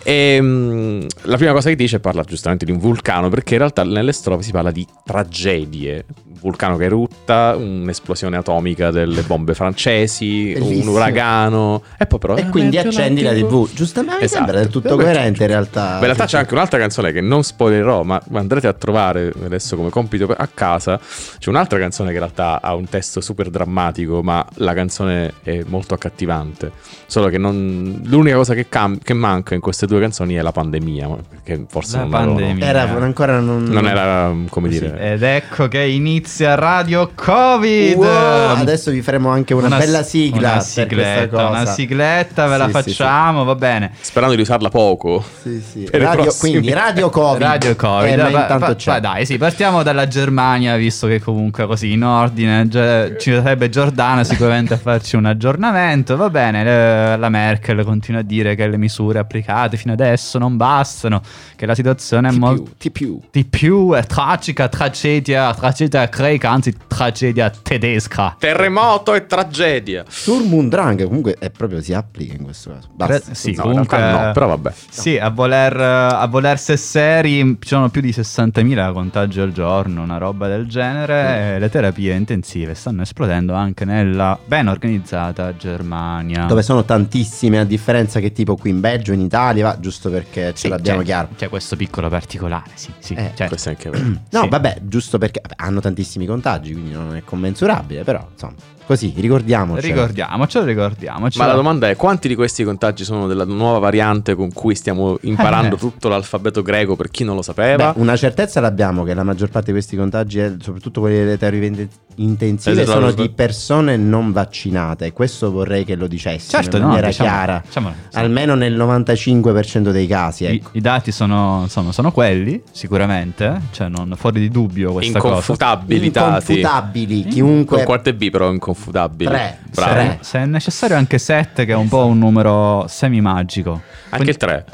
[0.04, 4.12] Ehm, la prima cosa che dice parla giustamente di un vulcano, perché in realtà nelle
[4.13, 6.06] strofe si parla di tragedie.
[6.34, 10.89] Un vulcano che erutta, un'esplosione atomica delle bombe francesi, Bellissimo.
[10.91, 11.84] un uragano.
[11.98, 12.36] E poi però.
[12.36, 13.69] E quindi accendi la TV.
[13.74, 14.43] Giustamente, Esatto.
[14.43, 15.72] sembra del tutto Beh, coerente in realtà.
[15.81, 19.75] Beh, in realtà c'è anche un'altra canzone che non spoilerò, ma andrete a trovare adesso
[19.75, 20.99] come compito a casa.
[21.39, 25.62] C'è un'altra canzone che in realtà ha un testo super drammatico, ma la canzone è
[25.67, 26.71] molto accattivante.
[27.05, 28.01] Solo che non...
[28.05, 31.97] l'unica cosa che, cam- che manca in queste due canzoni è la pandemia, perché forse
[31.97, 32.65] La non pandemia.
[32.65, 33.63] Era ancora non...
[33.63, 34.79] Non era, come Sì.
[34.79, 35.13] dire...
[35.13, 37.95] Ed ecco che inizia Radio Covid.
[37.95, 41.47] Wow, adesso vi faremo anche una, bella s- sigla una sigletta, cosa.
[41.49, 43.91] Una sigletta, ve la Sì, sì, facciamo, va bene.
[43.99, 45.23] Sperando di usarla poco.
[45.41, 45.88] Sì, sì.
[45.91, 47.41] Radio, quindi Radio Covid.
[47.41, 48.12] Radio Covid.
[48.12, 48.91] Eh, ma Va- intanto va- c'è.
[48.91, 53.69] va- dai, sì, partiamo dalla Germania, visto che comunque così in ordine già- ci sarebbe
[53.69, 56.15] Giordano sicuramente a farci un aggiornamento.
[56.15, 60.58] Va bene, le- la Merkel continua a dire che le misure applicate fino adesso non
[60.58, 61.21] bastano,
[61.56, 63.19] che la situazione è molto più, di più.
[63.32, 68.36] di più è tragica, tragedia, tragedia greca, anzi tragedia tedesca.
[68.38, 70.04] Terremoto e tragedia.
[70.08, 72.88] Sturm und Drang comunque è proprio si applica in questo caso.
[72.93, 73.34] Basta.
[73.34, 74.71] Sì, No, comunque- no, però vabbè.
[74.89, 80.02] Sì, a voler, a voler essere seri ci sono più di 60.000 contagi al giorno,
[80.02, 81.56] una roba del genere.
[81.56, 86.46] E le terapie intensive stanno esplodendo anche nella ben organizzata Germania.
[86.46, 90.48] Dove sono tantissime, a differenza che tipo qui in Belgio, in Italia, va, giusto perché
[90.54, 91.28] ce Sì, l'abbiamo c'è, chiaro.
[91.36, 93.13] C'è questo piccolo particolare, sì, sì.
[93.13, 94.04] Eh, cioè, Questo è anche vero.
[94.32, 94.48] No, Sì.
[94.50, 98.54] vabbè, giusto perché hanno tantissimi contagi, quindi non è commensurabile, però insomma,
[98.86, 99.88] così, ricordiamoci.
[99.88, 101.44] ricordiamocelo, ricordiamocelo.
[101.44, 105.18] Ma la domanda è quanti di questi contagi sono della nuova variante con cui stiamo
[105.43, 105.79] imparando Eh.
[105.79, 107.91] tutto l'alfabeto greco per chi non lo sapeva?
[107.93, 111.38] Beh, una certezza l'abbiamo che la maggior parte di questi contagi, eh, soprattutto quelli delle
[111.67, 113.21] inten- intensive, Esatto, sono esatto.
[113.23, 115.12] di persone non vaccinate.
[115.13, 117.62] Questo vorrei che lo dicessimo Certo, in no, maniera diciamo- chiara.
[117.65, 118.17] diciamo- sì.
[118.17, 120.43] Almeno nel 95% dei casi.
[120.43, 120.69] I, Ecco.
[120.73, 125.28] i dati sono, sono- sono quelli, sicuramente, cioè non fuori di dubbio questa cosa.
[125.36, 126.52] Inconfutabili dati.
[126.54, 127.78] Inconfutabili, chiunque.
[127.78, 129.30] Con quante B però inconfutabili.
[129.30, 129.58] Tre.
[129.73, 129.91] Bravo.
[129.93, 130.17] Tre.
[130.21, 133.82] Se è necessario anche 7, che è un po' un numero semi-magico.
[134.10, 134.65] Anche il 3.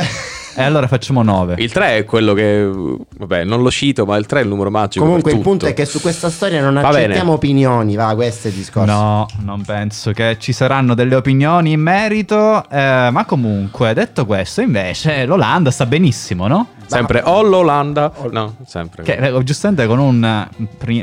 [0.55, 1.55] E allora facciamo 9.
[1.59, 2.69] Il 3 è quello che,
[3.17, 5.05] vabbè, non lo cito, ma il 3 è il numero magico.
[5.05, 7.65] Comunque, per il punto è che su questa storia non accettiamo bene.
[7.65, 7.95] opinioni.
[7.95, 8.91] Va, questo è il discorso.
[8.91, 12.63] No, non penso che ci saranno delle opinioni in merito.
[12.69, 16.67] eh, ma comunque, detto questo, invece, l'Olanda sta benissimo, no?
[16.85, 18.11] Sempre o l'Olanda.
[18.31, 19.03] No, sempre.
[19.03, 20.47] Che eh, giustamente con un,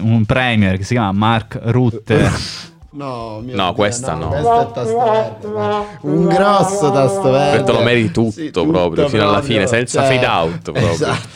[0.00, 2.64] un premier che si chiama Mark Rutte.
[2.96, 4.28] No, mio No, Dio, questa no.
[4.28, 7.62] Questo è tasto Un grosso tasto verde.
[7.62, 10.90] Te lo meriti tutto Sì, proprio, fino alla fine, senza cioè, fade out proprio.
[10.90, 11.28] Esatto.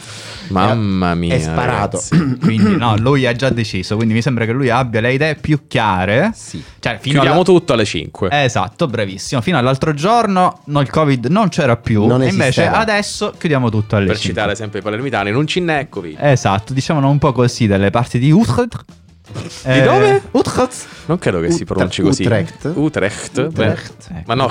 [0.53, 1.35] Mamma mia.
[1.35, 2.03] È sparato.
[2.41, 3.97] quindi, no, lui ha già deciso.
[3.97, 6.33] Quindi mi sembra che lui abbia le idee più chiare.
[6.35, 6.63] Sì.
[6.79, 8.29] Cioè, fino Chiudiamo alla- tutto alle 5.
[8.31, 9.41] Esatto, bravissimo.
[9.41, 12.07] Fino all'altro giorno no, il Covid non c'era più.
[12.07, 14.35] Non e invece adesso chiudiamo tutto alle per 5.
[14.35, 16.17] citare sempre i palermitani, non cineccovi.
[16.19, 18.85] Esatto, diciamolo un po' così dalle parti di Utrecht.
[19.65, 20.23] Di dove?
[20.31, 20.87] Utrecht.
[21.07, 22.23] Non credo che si pronunci così.
[22.23, 22.71] Utrecht?
[22.75, 23.39] Utrecht.
[23.39, 24.13] Utrecht.
[24.13, 24.51] Beh, Ma no,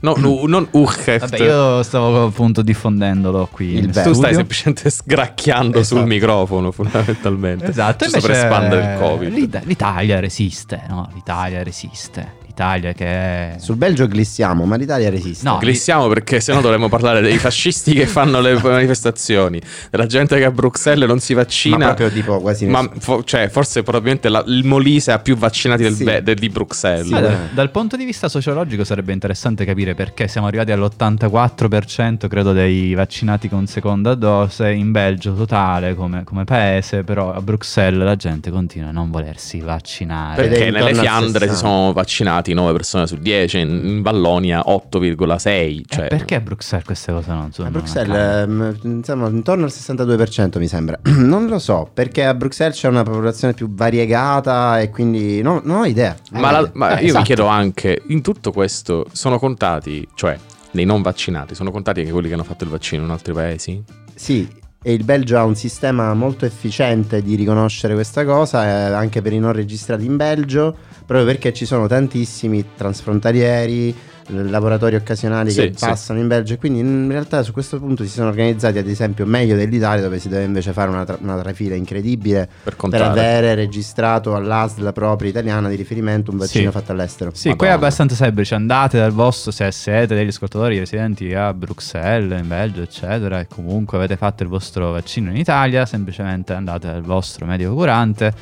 [0.00, 1.28] no, no, non Utrecht.
[1.30, 3.74] Vabbè, io stavo appunto diffondendolo qui.
[3.76, 3.90] Il.
[3.90, 6.04] Tu stai semplicemente sgracchiando sul Esatto.
[6.12, 7.66] microfono, fondamentalmente.
[7.66, 9.32] Esatto, Giusto per invece espandere il Covid.
[9.32, 11.08] l'Ita- L'Italia resiste, no?
[11.14, 12.38] L'Italia resiste.
[12.50, 13.54] L'Italia che è...
[13.58, 15.46] Sul Belgio glissiamo, ma l'Italia resiste.
[15.48, 15.60] No.
[15.62, 20.50] Glissiamo perché sennò dovremmo parlare dei fascisti che fanno le manifestazioni, della gente che a
[20.50, 21.76] Bruxelles non si ma vaccina.
[21.86, 25.94] proprio tipo quasi Ma fo- cioè, forse probabilmente la- il Molise ha più vaccinati del
[25.94, 26.02] Sì.
[26.04, 27.06] Be- del- di Bruxelles.
[27.06, 27.22] Sì, Ah, eh.
[27.22, 32.94] da- dal punto di vista sociologico sarebbe interessante capire perché siamo arrivati all'84% credo dei
[32.94, 38.50] vaccinati con seconda dose in Belgio totale come, come paese, però a Bruxelles la gente
[38.50, 40.48] continua a non volersi vaccinare.
[40.48, 41.54] Perché nelle Fiandre si 60.
[41.54, 45.48] sono vaccinati 9 persone su 10, in, Vallonia 8,6.
[45.48, 47.68] Eh, Cioè, perché a Bruxelles queste cose non sono?
[47.68, 50.98] A Bruxelles, ehm, insomma, intorno al 62% mi sembra.
[51.16, 55.80] non lo so, perché a Bruxelles c'è una popolazione più variegata e quindi no- non
[55.80, 56.16] ho idea.
[56.32, 57.24] Ma, la- ma Eh, io mi esatto.
[57.24, 60.38] chiedo anche, in tutto questo sono contati, cioè
[60.72, 63.82] dei non vaccinati, sono contati anche quelli che hanno fatto il vaccino in altri paesi?
[64.14, 64.48] Sì,
[64.82, 69.34] e il Belgio ha un sistema molto efficiente di riconoscere questa cosa, eh, anche per
[69.34, 73.94] i non registrati in Belgio, proprio perché ci sono tantissimi transfrontalieri,
[74.32, 75.84] lavoratori occasionali Sì, che sì.
[75.86, 79.26] passano in Belgio e quindi in realtà su questo punto si sono organizzati ad esempio
[79.26, 83.54] meglio dell'Italia dove si deve invece fare una, tra- una trafila incredibile Per per avere
[83.54, 86.76] registrato all'ASL propria italiana di riferimento un vaccino Sì.
[86.78, 87.30] fatto all'estero.
[87.34, 88.54] Sì, qui è abbastanza semplice.
[88.54, 93.96] Andate dal vostro, se siete degli ascoltatori residenti a Bruxelles, in Belgio, eccetera, e comunque
[93.98, 98.32] avete fatto il vostro vaccino in Italia, semplicemente andate dal vostro medico curante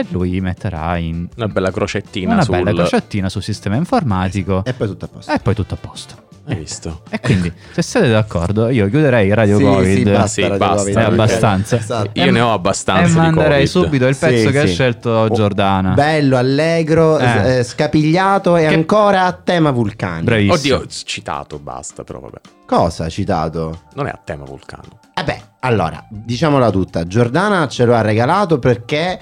[0.00, 2.56] e lui metterà in Una bella crocettina una sul...
[2.56, 5.32] bella crocettina sul sistema informatico E poi tutto a posto.
[5.32, 6.22] e poi tutto a posto.
[6.46, 7.00] Hai visto?
[7.08, 10.76] E quindi, se siete d'accordo, io chiuderei Radio Sì, Covid sì, basta, Sì, Radio basta.
[10.76, 11.76] Covid, È perché- abbastanza.
[11.76, 12.10] Esatto.
[12.20, 13.66] Io ne ho abbastanza e di manderei Covid.
[13.68, 15.94] subito il pezzo Sì, che ha scelto Oh, Giordana.
[15.94, 17.58] Bello, allegro, Eh.
[17.60, 20.24] eh, scapigliato e Che- ancora a tema vulcani.
[20.24, 20.54] Bravissimo.
[20.76, 22.40] Oddio, citato, basta, però vabbè.
[22.66, 23.82] Cosa ha citato?
[23.94, 24.98] Non è a tema vulcano.
[25.14, 29.18] Eh beh, allora, diciamola tutta, Giordana ce lo ha regalato perché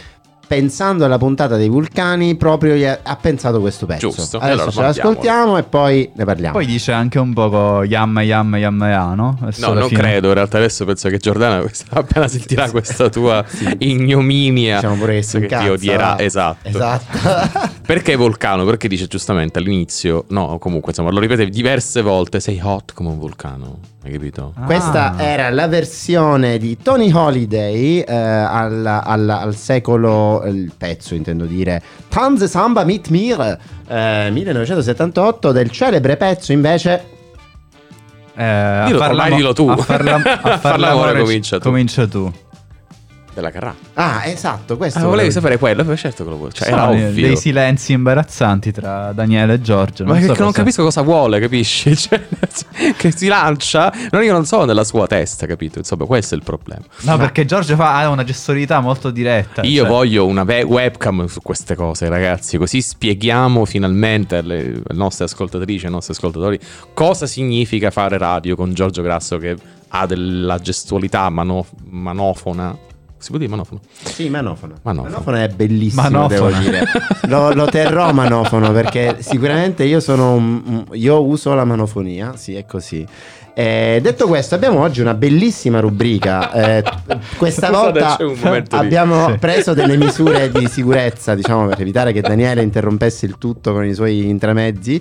[0.46, 4.09] pensando alla puntata dei vulcani proprio gli ha, ha pensato questo pezzo.
[4.11, 4.87] Giusto, Adesso allora ce mandiamolo.
[5.14, 6.52] l'ascoltiamo e poi ne parliamo.
[6.55, 9.37] Poi dice anche un poco yam yam yam ya, no?
[9.40, 10.00] Verso No, non fine.
[10.00, 10.28] credo.
[10.28, 13.44] In realtà adesso penso che Giordana appena sentirà questa tua
[13.78, 16.14] ignominia diciamo pure che si che ti odierà.
[16.14, 16.18] va.
[16.20, 16.68] Esatto.
[16.68, 17.70] Esatto.
[17.87, 18.64] Perché vulcano?
[18.64, 23.18] Perché dice giustamente all'inizio, no, comunque insomma, lo ripete diverse volte, sei hot come un
[23.18, 24.52] vulcano, hai capito?
[24.56, 24.64] Ah.
[24.64, 31.44] Questa era la versione di Tony Holiday eh, al, al- al secolo, il pezzo intendo
[31.44, 37.10] dire, Tanze Samba mit mir, eh, 1978, del celebre pezzo invece
[38.34, 39.68] Eh, a Dillo, far ormai dillo tu.
[39.68, 41.62] A far, l'am- a A far far l'amore l'amore comincia tu.
[41.68, 42.32] Comincia tu.
[43.35, 43.75] Della Carrà.
[43.95, 45.85] Ah, esatto, questo Ah, volevi sapere quello?
[45.85, 46.53] Beh, Certo che lo vuoi.
[46.53, 47.11] Cioè, era ovvio.
[47.12, 50.05] dei silenzi imbarazzanti tra Daniele e Giorgio.
[50.05, 51.95] Ma non che so non cosa- capisco cosa vuole, capisci?
[51.97, 52.21] Cioè,
[52.97, 55.79] che si lancia, non io non so nella sua testa, capito?
[55.79, 56.83] Insomma, questo è il problema.
[57.03, 59.62] No, perché Giorgio fa, ha una gestualità molto diretta.
[59.62, 64.83] Io cioè- voglio una ve- webcam su queste cose, ragazzi, così spieghiamo finalmente alle, alle
[64.90, 66.59] nostre ascoltatrici e ai nostri ascoltatori
[66.92, 69.57] cosa significa fare radio con Giorgio Grasso che
[69.88, 72.77] ha della gestualità mano- manofona.
[73.22, 73.80] Si può dire manofono?
[74.02, 74.74] Sì, manofono.
[74.82, 75.37] Manofono.
[75.37, 76.50] è bellissimo, Manofono.
[76.50, 76.85] devo dire.
[77.28, 83.06] Lo, lo terrò manofono perché sicuramente io sono io uso la manofonia, sì, è così.
[83.54, 86.50] Eh, detto questo, abbiamo oggi una bellissima rubrica.
[86.52, 86.82] Eh,
[87.36, 88.16] questa volta
[88.70, 89.36] abbiamo Sì.
[89.38, 93.92] preso delle misure di sicurezza, diciamo, per evitare che Daniele interrompesse il tutto con i
[93.94, 95.00] suoi intramezzi.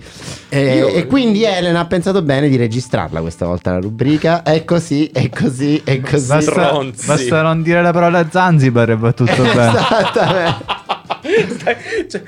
[0.50, 4.44] Eh, Io- E quindi Elena ha pensato bene di registrarla questa volta la rubrica.
[4.44, 6.28] È così, è così, è così.
[6.28, 9.72] Basta, basta non dire la parola Zanzibar e va tutto bene.
[9.80, 10.80] Esattamente.
[12.10, 12.24] Cioè-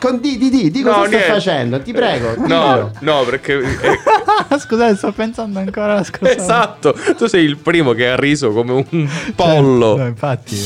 [0.00, 1.32] Con di, di, di, di cosa No, stai niente.
[1.34, 1.82] facendo?
[1.82, 2.34] Ti prego.
[2.46, 3.52] No, no, perché...
[3.58, 3.98] eh,
[4.58, 8.84] Scusate, sto pensando ancora alla scorsa esatto, tu sei il primo che ha riso come
[8.90, 9.96] un pollo.
[9.98, 10.56] No, infatti.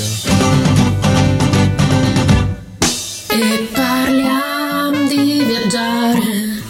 [3.28, 6.62] E parliamo di viaggiare,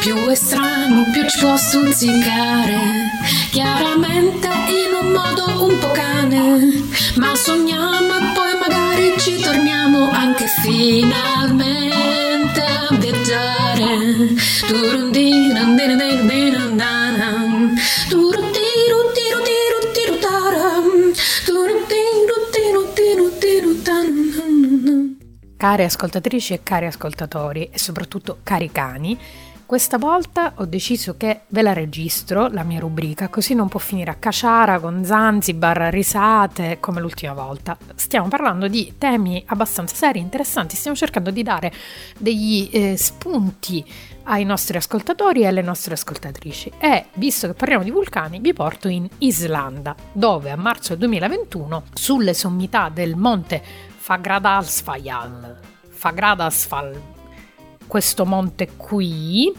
[0.00, 2.78] più è strano, più ci può stuzzicare.
[3.50, 6.84] Chiaramente in un modo un po' cane,
[7.16, 11.91] ma sogniamo e poi magari ci torniamo anche finalmente
[25.56, 29.18] Care ascoltatrici e cari ascoltatori e soprattutto cari cani,
[29.72, 34.10] questa volta ho deciso che ve la registro, la mia rubrica, così non può finire
[34.10, 37.78] a caciara con Zanzibar, risate, come l'ultima volta.
[37.94, 41.72] Stiamo parlando di temi abbastanza seri, interessanti, stiamo cercando di dare
[42.18, 43.82] degli eh, spunti
[44.24, 46.72] ai nostri ascoltatori e alle nostre ascoltatrici.
[46.78, 52.34] E visto che parliamo di vulcani, vi porto in Islanda, dove a marzo 2021, sulle
[52.34, 53.62] sommità del monte
[53.96, 55.58] Fagradalsfjall,
[55.88, 57.11] Fagradalsfjall,
[57.92, 59.52] questo monte qui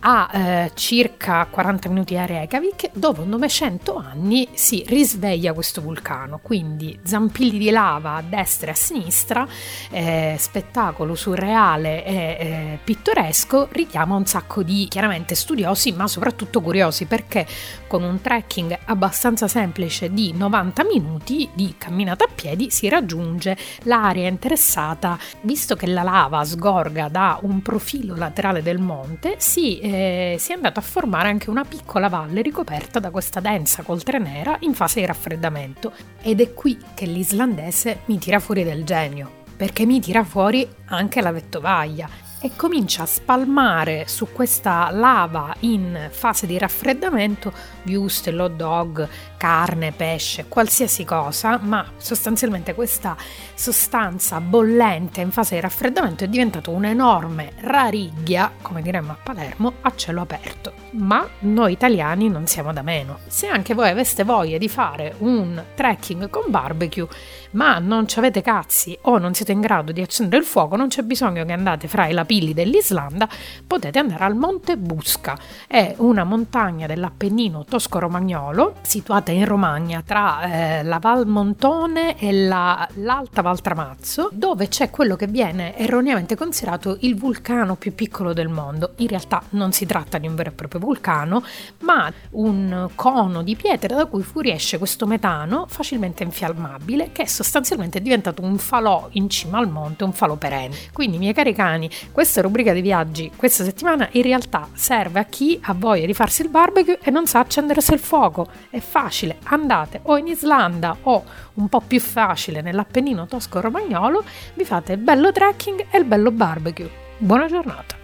[0.00, 6.40] a eh, circa 40 minuti da Reykjavik dopo 900 anni si risveglia questo vulcano.
[6.42, 9.46] Quindi zampilli di lava a destra e a sinistra
[9.90, 17.04] eh, spettacolo surreale e eh, pittoresco richiama un sacco di chiaramente studiosi ma soprattutto curiosi
[17.04, 17.46] perché
[17.86, 24.26] con un trekking abbastanza semplice di 90 minuti di camminata a piedi si raggiunge l'area
[24.26, 30.52] interessata visto che la lava sgorga da un profilo laterale del monte si, eh, si
[30.52, 34.74] è andata a formare anche una piccola valle ricoperta da questa densa coltre nera in
[34.74, 35.92] fase di raffreddamento.
[36.22, 41.20] Ed è qui che l'islandese mi tira fuori del genio perché mi tira fuori anche
[41.20, 42.08] la vettovaglia
[42.40, 47.52] e comincia a spalmare su questa lava in fase di raffreddamento
[47.86, 49.08] wurstel, hot dog,
[49.44, 53.14] carne, pesce, qualsiasi cosa, ma sostanzialmente questa
[53.52, 59.92] sostanza bollente in fase di raffreddamento è diventato un'enorme rarighia, come diremmo a Palermo, a
[59.94, 60.72] cielo aperto.
[60.92, 63.18] Ma noi italiani non siamo da meno.
[63.26, 67.06] Se anche voi aveste voglia di fare un trekking con barbecue,
[67.50, 70.88] ma non ci avete cazzi o non siete in grado di accendere il fuoco, non
[70.88, 73.28] c'è bisogno che andate fra i lapilli dell'Islanda,
[73.66, 75.36] potete andare al Monte Busca.
[75.66, 82.88] È una montagna dell'Appennino tosco-romagnolo, situata in Romagna tra eh, la Val Montone e la,
[82.94, 88.48] l'Alta Val Tramazzo, dove c'è quello che viene erroneamente considerato il vulcano più piccolo del
[88.48, 88.92] mondo.
[88.96, 91.42] In realtà non si tratta di un vero e proprio vulcano,
[91.80, 98.00] ma un cono di pietra da cui fuoriesce questo metano facilmente infiammabile che è sostanzialmente
[98.00, 100.76] diventato un falò in cima al monte, un falò perenne.
[100.92, 105.58] Quindi, miei cari cani, questa rubrica di viaggi questa settimana in realtà serve a chi
[105.62, 108.48] ha voglia di farsi il barbecue e non sa accendersi il fuoco.
[108.70, 109.13] È facile,
[109.44, 115.30] andate o in Islanda o un po' più facile nell'Appennino tosco-romagnolo, vi fate il bello
[115.30, 116.90] trekking e il bello barbecue.
[117.18, 118.02] Buona giornata!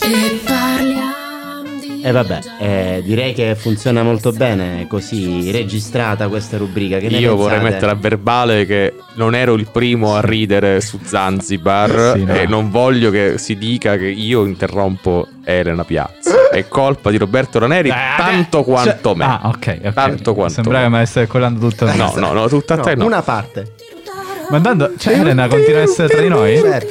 [0.00, 0.95] E parliamo
[2.06, 6.98] E vabbè, eh, direi che funziona molto bene così registrata questa rubrica.
[6.98, 7.72] Che ne Io vorrei pensate?
[7.74, 12.32] mettere a verbale che non ero il primo a ridere su Zanzibar Sì, no.
[12.32, 16.48] e non voglio che si dica che io interrompo Elena Piazza.
[16.48, 19.24] È colpa di Roberto Raneri tanto quanto me.
[19.24, 19.92] Ah, ok, ok.
[19.92, 21.06] Tanto quanto Sembrava me.
[21.06, 21.96] stai collando tutto a me.
[21.96, 23.04] No, no, no, tutta a No, te no.
[23.04, 23.72] Una parte.
[24.48, 26.56] Ma andando, cioè Elena continua a essere tra di noi?
[26.56, 26.86] Certo.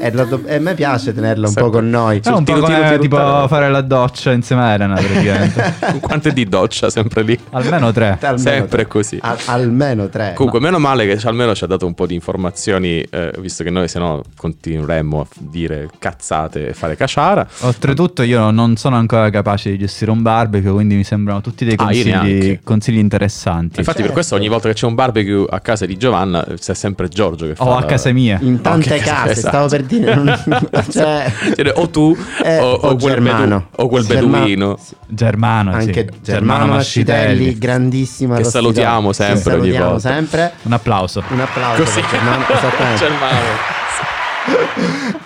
[0.00, 1.62] E, do- e a me piace tenerla un Sempre.
[1.70, 2.20] po' con noi.
[2.22, 3.48] È un po' tiro, tiro, come tiro, tipo tiro.
[3.48, 5.74] fare la doccia insieme a Elena praticamente.
[6.00, 7.38] Quante di doccia sempre lì.
[7.50, 8.18] Almeno tre.
[8.20, 8.86] Almeno Sempre tre.
[8.86, 9.18] così.
[9.20, 10.32] Al- almeno tre.
[10.34, 13.70] Comunque, meno male che almeno ci ha dato un po' di informazioni, eh, visto che
[13.70, 17.46] noi se no continueremmo a dire cazzate e fare caciara.
[17.60, 21.74] Oltretutto io non sono ancora capace di gestire un barbecue, quindi mi sembrano tutti dei
[21.78, 22.60] Ah, consigli, neanche.
[22.62, 23.78] consigli interessanti.
[23.78, 27.08] Infatti, per questo ogni volta che c'è un barbecue a casa di Giovanna, c'è sempre
[27.08, 27.64] Giorgio che fa.
[27.64, 28.38] O a la- casa mia.
[28.42, 29.48] In tante Ok, case, esatto.
[29.48, 30.14] stavo per dire.
[30.14, 30.26] non-
[30.90, 33.44] cioè, Cioè, o tu eh, o, o quel, Germano.
[33.46, 34.76] bedu- o quel Germa- beduino.
[34.80, 35.76] sì, Germano, sì.
[35.86, 38.34] Anche Germano Mascitelli, grandissimo.
[38.36, 40.00] Che salutiamo Sì, sempre ogni salutiamo volta.
[40.08, 40.52] sempre.
[40.62, 41.22] Un applauso.
[41.28, 42.02] Un applauso Così.
[42.10, 42.44] Germano.
[42.48, 42.98] Esattamente.
[43.04, 44.63] Germano.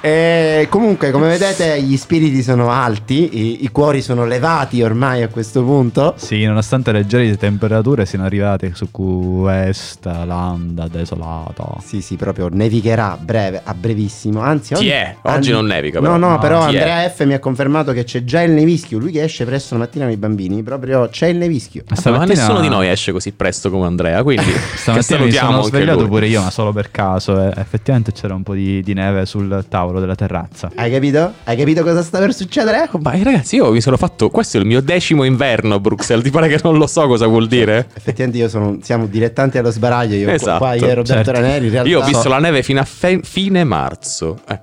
[0.00, 5.28] E comunque, come vedete, gli spiriti sono alti, i, i cuori sono levati ormai a
[5.28, 6.14] questo punto.
[6.16, 11.76] Sì, nonostante le leggeri temperature siano arrivate su questa landa desolata.
[11.84, 14.40] Sì, sì, proprio nevicherà a breve, a brevissimo.
[14.40, 16.16] Anzi, oggi, è, oggi non nevica, No, però.
[16.18, 16.78] no, No, però ti è.
[16.78, 18.98] Andrea F mi ha confermato che c'è già il nevischio.
[18.98, 21.82] Lui che esce presto la mattina con i bambini, proprio c'è il nevischio.
[21.88, 26.06] Ma Stamattina- nessuno di noi esce così presto come Andrea, quindi Stamattina mi sono svegliato
[26.06, 27.40] pure io, ma solo per caso.
[27.40, 30.70] E effettivamente c'era un po' di, di neve sul tavolo della terrazza.
[30.74, 31.32] Hai capito?
[31.44, 32.88] Hai capito cosa sta per succedere?
[33.00, 34.28] Ma eh, ragazzi, io mi sono fatto.
[34.30, 36.24] Questo è il mio decimo inverno a Bruxelles.
[36.24, 37.86] Ti pare che non lo so cosa vuol dire?
[37.94, 41.40] Effettivamente io sono, siamo direttanti allo sbaraglio, io Esatto, qua io e Roberto certo.
[41.40, 44.38] Realtà Io ho visto la neve fino a fe- fine marzo.
[44.48, 44.60] Eh.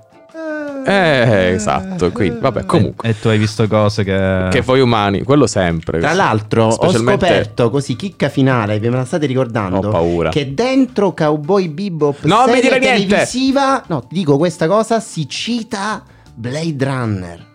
[0.86, 2.10] Eh, esatto.
[2.12, 3.08] Quindi, vabbè, comunque.
[3.08, 4.48] E, e tu hai visto cose che.
[4.50, 5.98] Che voi umani, quello sempre.
[5.98, 9.88] Tra l'altro Specialmente- ho scoperto così chicca finale, vi me la state ricordando?
[9.88, 10.30] Ho paura.
[10.30, 13.06] Che dentro Cowboy Bebop mi serie dire niente!
[13.06, 16.02] televisiva, no, ti dico questa cosa, si cita
[16.34, 17.54] Blade Runner.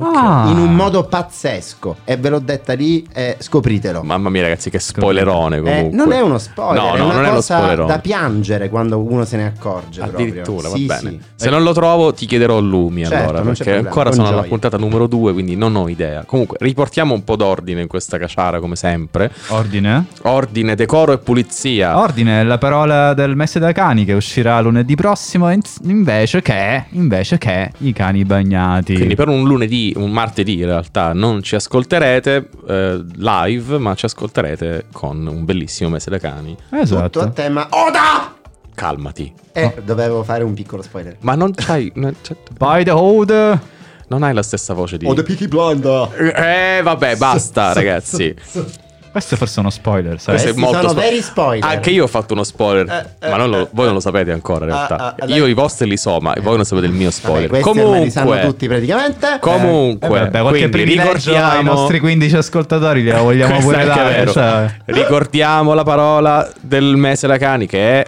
[0.00, 0.46] Ah.
[0.50, 4.02] In un modo pazzesco e ve l'ho detta lì e scopritelo.
[4.02, 5.96] Mamma mia, ragazzi, che spoilerone Eh, comunque.
[5.96, 7.88] non è uno spoiler, No, è no, una non è uno spoilerone.
[7.92, 10.86] da piangere quando uno se ne accorge Addirittura, proprio.
[10.86, 11.18] va Sì, bene.
[11.18, 11.20] sì.
[11.34, 13.40] Se non lo trovo, ti chiederò Lumi Certo, allora.
[13.42, 14.48] Perché problema, ancora sono alla gioia.
[14.48, 16.22] puntata numero due, quindi non ho idea.
[16.24, 19.32] Comunque, riportiamo un po' d'ordine in questa caciara, come sempre.
[19.48, 20.04] Ordine?
[20.22, 21.98] Ordine, decoro e pulizia.
[21.98, 25.50] Ordine è la parola del mese da cani che uscirà lunedì prossimo.
[25.50, 28.94] in- Invece che, invece che i cani bagnati.
[28.94, 34.04] Quindi per un lunedì, un martedì in realtà non ci ascolterete eh, live, ma ci
[34.06, 36.56] ascolterete con un bellissimo mese da cani.
[36.70, 37.02] Esatto.
[37.08, 38.34] Tutto a tema Oda!
[38.74, 39.32] Calmati.
[39.52, 41.16] Eh, dovevo fare un piccolo spoiler.
[41.20, 41.90] Ma non c'hai...
[41.96, 43.58] non c'è- By the hood.
[44.08, 45.06] non hai la stessa voce di...
[45.06, 46.32] Peaky Blinder!
[46.36, 48.34] Eh, vabbè, basta, ragazzi.
[49.18, 50.34] Questo è forse uno spoiler, sai?
[50.36, 51.68] Questo è molto sono spo- veri spoiler.
[51.70, 52.88] Anche io ho fatto uno spoiler,
[53.20, 55.14] Eh, eh, ma non lo- eh, voi non lo sapete ancora in ah, realtà.
[55.18, 57.48] ah, io i vostri li so, ma voi non sapete il mio spoiler.
[57.50, 59.38] Vabbè, ormai li sanno comunque, tutti praticamente.
[59.40, 64.26] comunque, Eh, vabbè, qualche quindi ricordiamo nostri 15 ascoltatori gliela vogliamo pure è dare.
[64.30, 64.74] cioè.
[64.84, 68.06] Ricordiamo la parola del mese da cani che è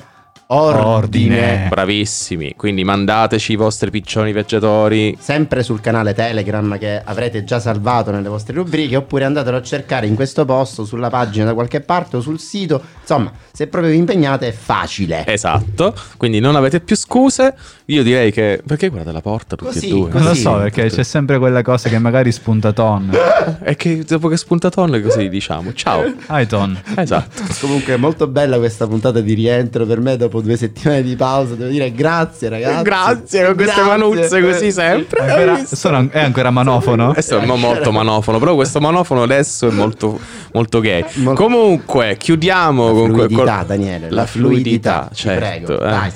[0.52, 1.66] Ordine.
[1.68, 2.54] Bravissimi.
[2.56, 5.16] Quindi mandateci i vostri piccioni viaggiatori.
[5.20, 10.06] Sempre sul canale Telegram che avrete già salvato nelle vostre rubriche, oppure andatelo a cercare
[10.06, 12.82] in questo posto, sulla pagina da qualche parte o sul sito.
[13.00, 15.24] Insomma, se proprio vi impegnate è facile.
[15.26, 15.94] Esatto.
[16.16, 17.54] Quindi non avete più scuse.
[17.86, 18.60] Io direi che.
[18.66, 20.10] Perché guardate la porta tutti Così, e due?
[20.12, 23.10] Non lo so perché c'è sempre quella cosa che magari spunta ton.
[23.62, 25.72] E che dopo che spunta tonno così diciamo.
[25.72, 26.12] Ciao.
[26.26, 26.78] Hai ton.
[26.96, 27.42] Esatto.
[27.60, 31.54] Comunque è molto bella questa puntata di rientro per me dopo due settimane di pausa.
[31.54, 32.82] Devo dire grazie ragazzi.
[32.82, 33.82] Grazie con queste Grazie.
[33.98, 35.20] manuzze così sempre.
[35.24, 37.12] È ancora, sono- è ancora manofono?
[37.12, 40.18] Questo è mo- molto manofono, però questo manofono adesso è molto,
[40.52, 41.04] molto gay.
[41.14, 45.40] Mol- Comunque, chiudiamo La con fluidità, col- Daniele, La, la fluidità, fluidità, ti certo.
[45.74, 45.90] prego, eh.
[45.90, 46.10] dai.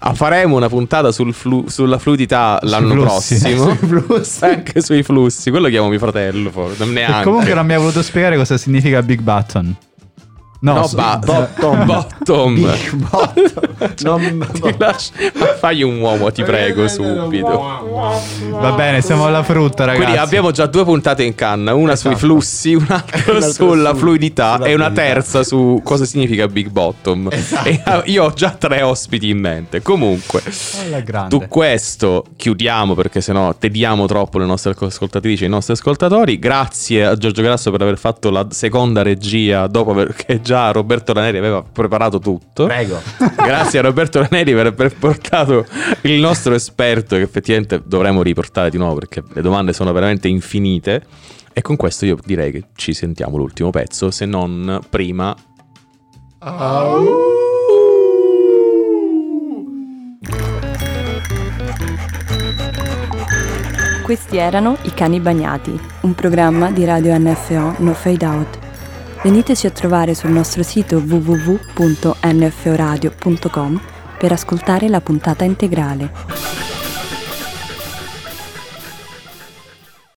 [0.00, 3.38] Ah, faremo una puntata sul flu- sulla fluidità l'anno flussi.
[3.38, 3.64] prossimo.
[3.78, 4.44] Sui flussi.
[4.44, 5.48] Anche sui flussi.
[5.50, 6.84] Quello chiamo mio fratello, forse.
[6.84, 7.22] Non E neanche.
[7.24, 9.74] comunque non mi ha voluto spiegare cosa significa Big Button.
[10.64, 11.84] No, No, ba- bottom.
[11.84, 12.54] bottom.
[13.10, 13.94] Bottom.
[14.02, 15.12] Non- Ti lascio-
[15.58, 17.48] fagli un uomo, ti prego, subito.
[18.50, 20.02] va bene, siamo alla frutta, ragazzi.
[20.04, 22.26] Quindi abbiamo già due puntate in canna, una sui Esatto.
[22.26, 27.28] flussi, un'altra sulla su- fluidità e una terza su cosa significa Big Bottom.
[27.30, 28.02] Esatto.
[28.06, 29.82] Io ho già tre ospiti in mente.
[29.82, 36.38] Comunque, su questo chiudiamo perché sennò tediamo troppo le nostre ascoltatrici e i nostri ascoltatori.
[36.38, 41.12] Grazie a Giorgio Grasso per aver fatto la seconda regia dopo aver- che già Roberto
[41.12, 42.66] Raneri aveva preparato tutto.
[42.66, 43.00] Prego.
[43.34, 45.66] Grazie a Roberto Raneri per aver portato
[46.02, 51.04] il nostro esperto che effettivamente dovremmo riportare di nuovo perché le domande sono veramente infinite.
[51.52, 55.34] E con questo io direi che ci sentiamo l'ultimo pezzo, se non prima...
[64.02, 68.63] Questi erano I Cani Bagnati, un programma di Radio NFO No Fade Out.
[69.24, 73.80] Veniteci a trovare sul nostro sito www.nforadio.com
[74.18, 76.12] per ascoltare la puntata integrale.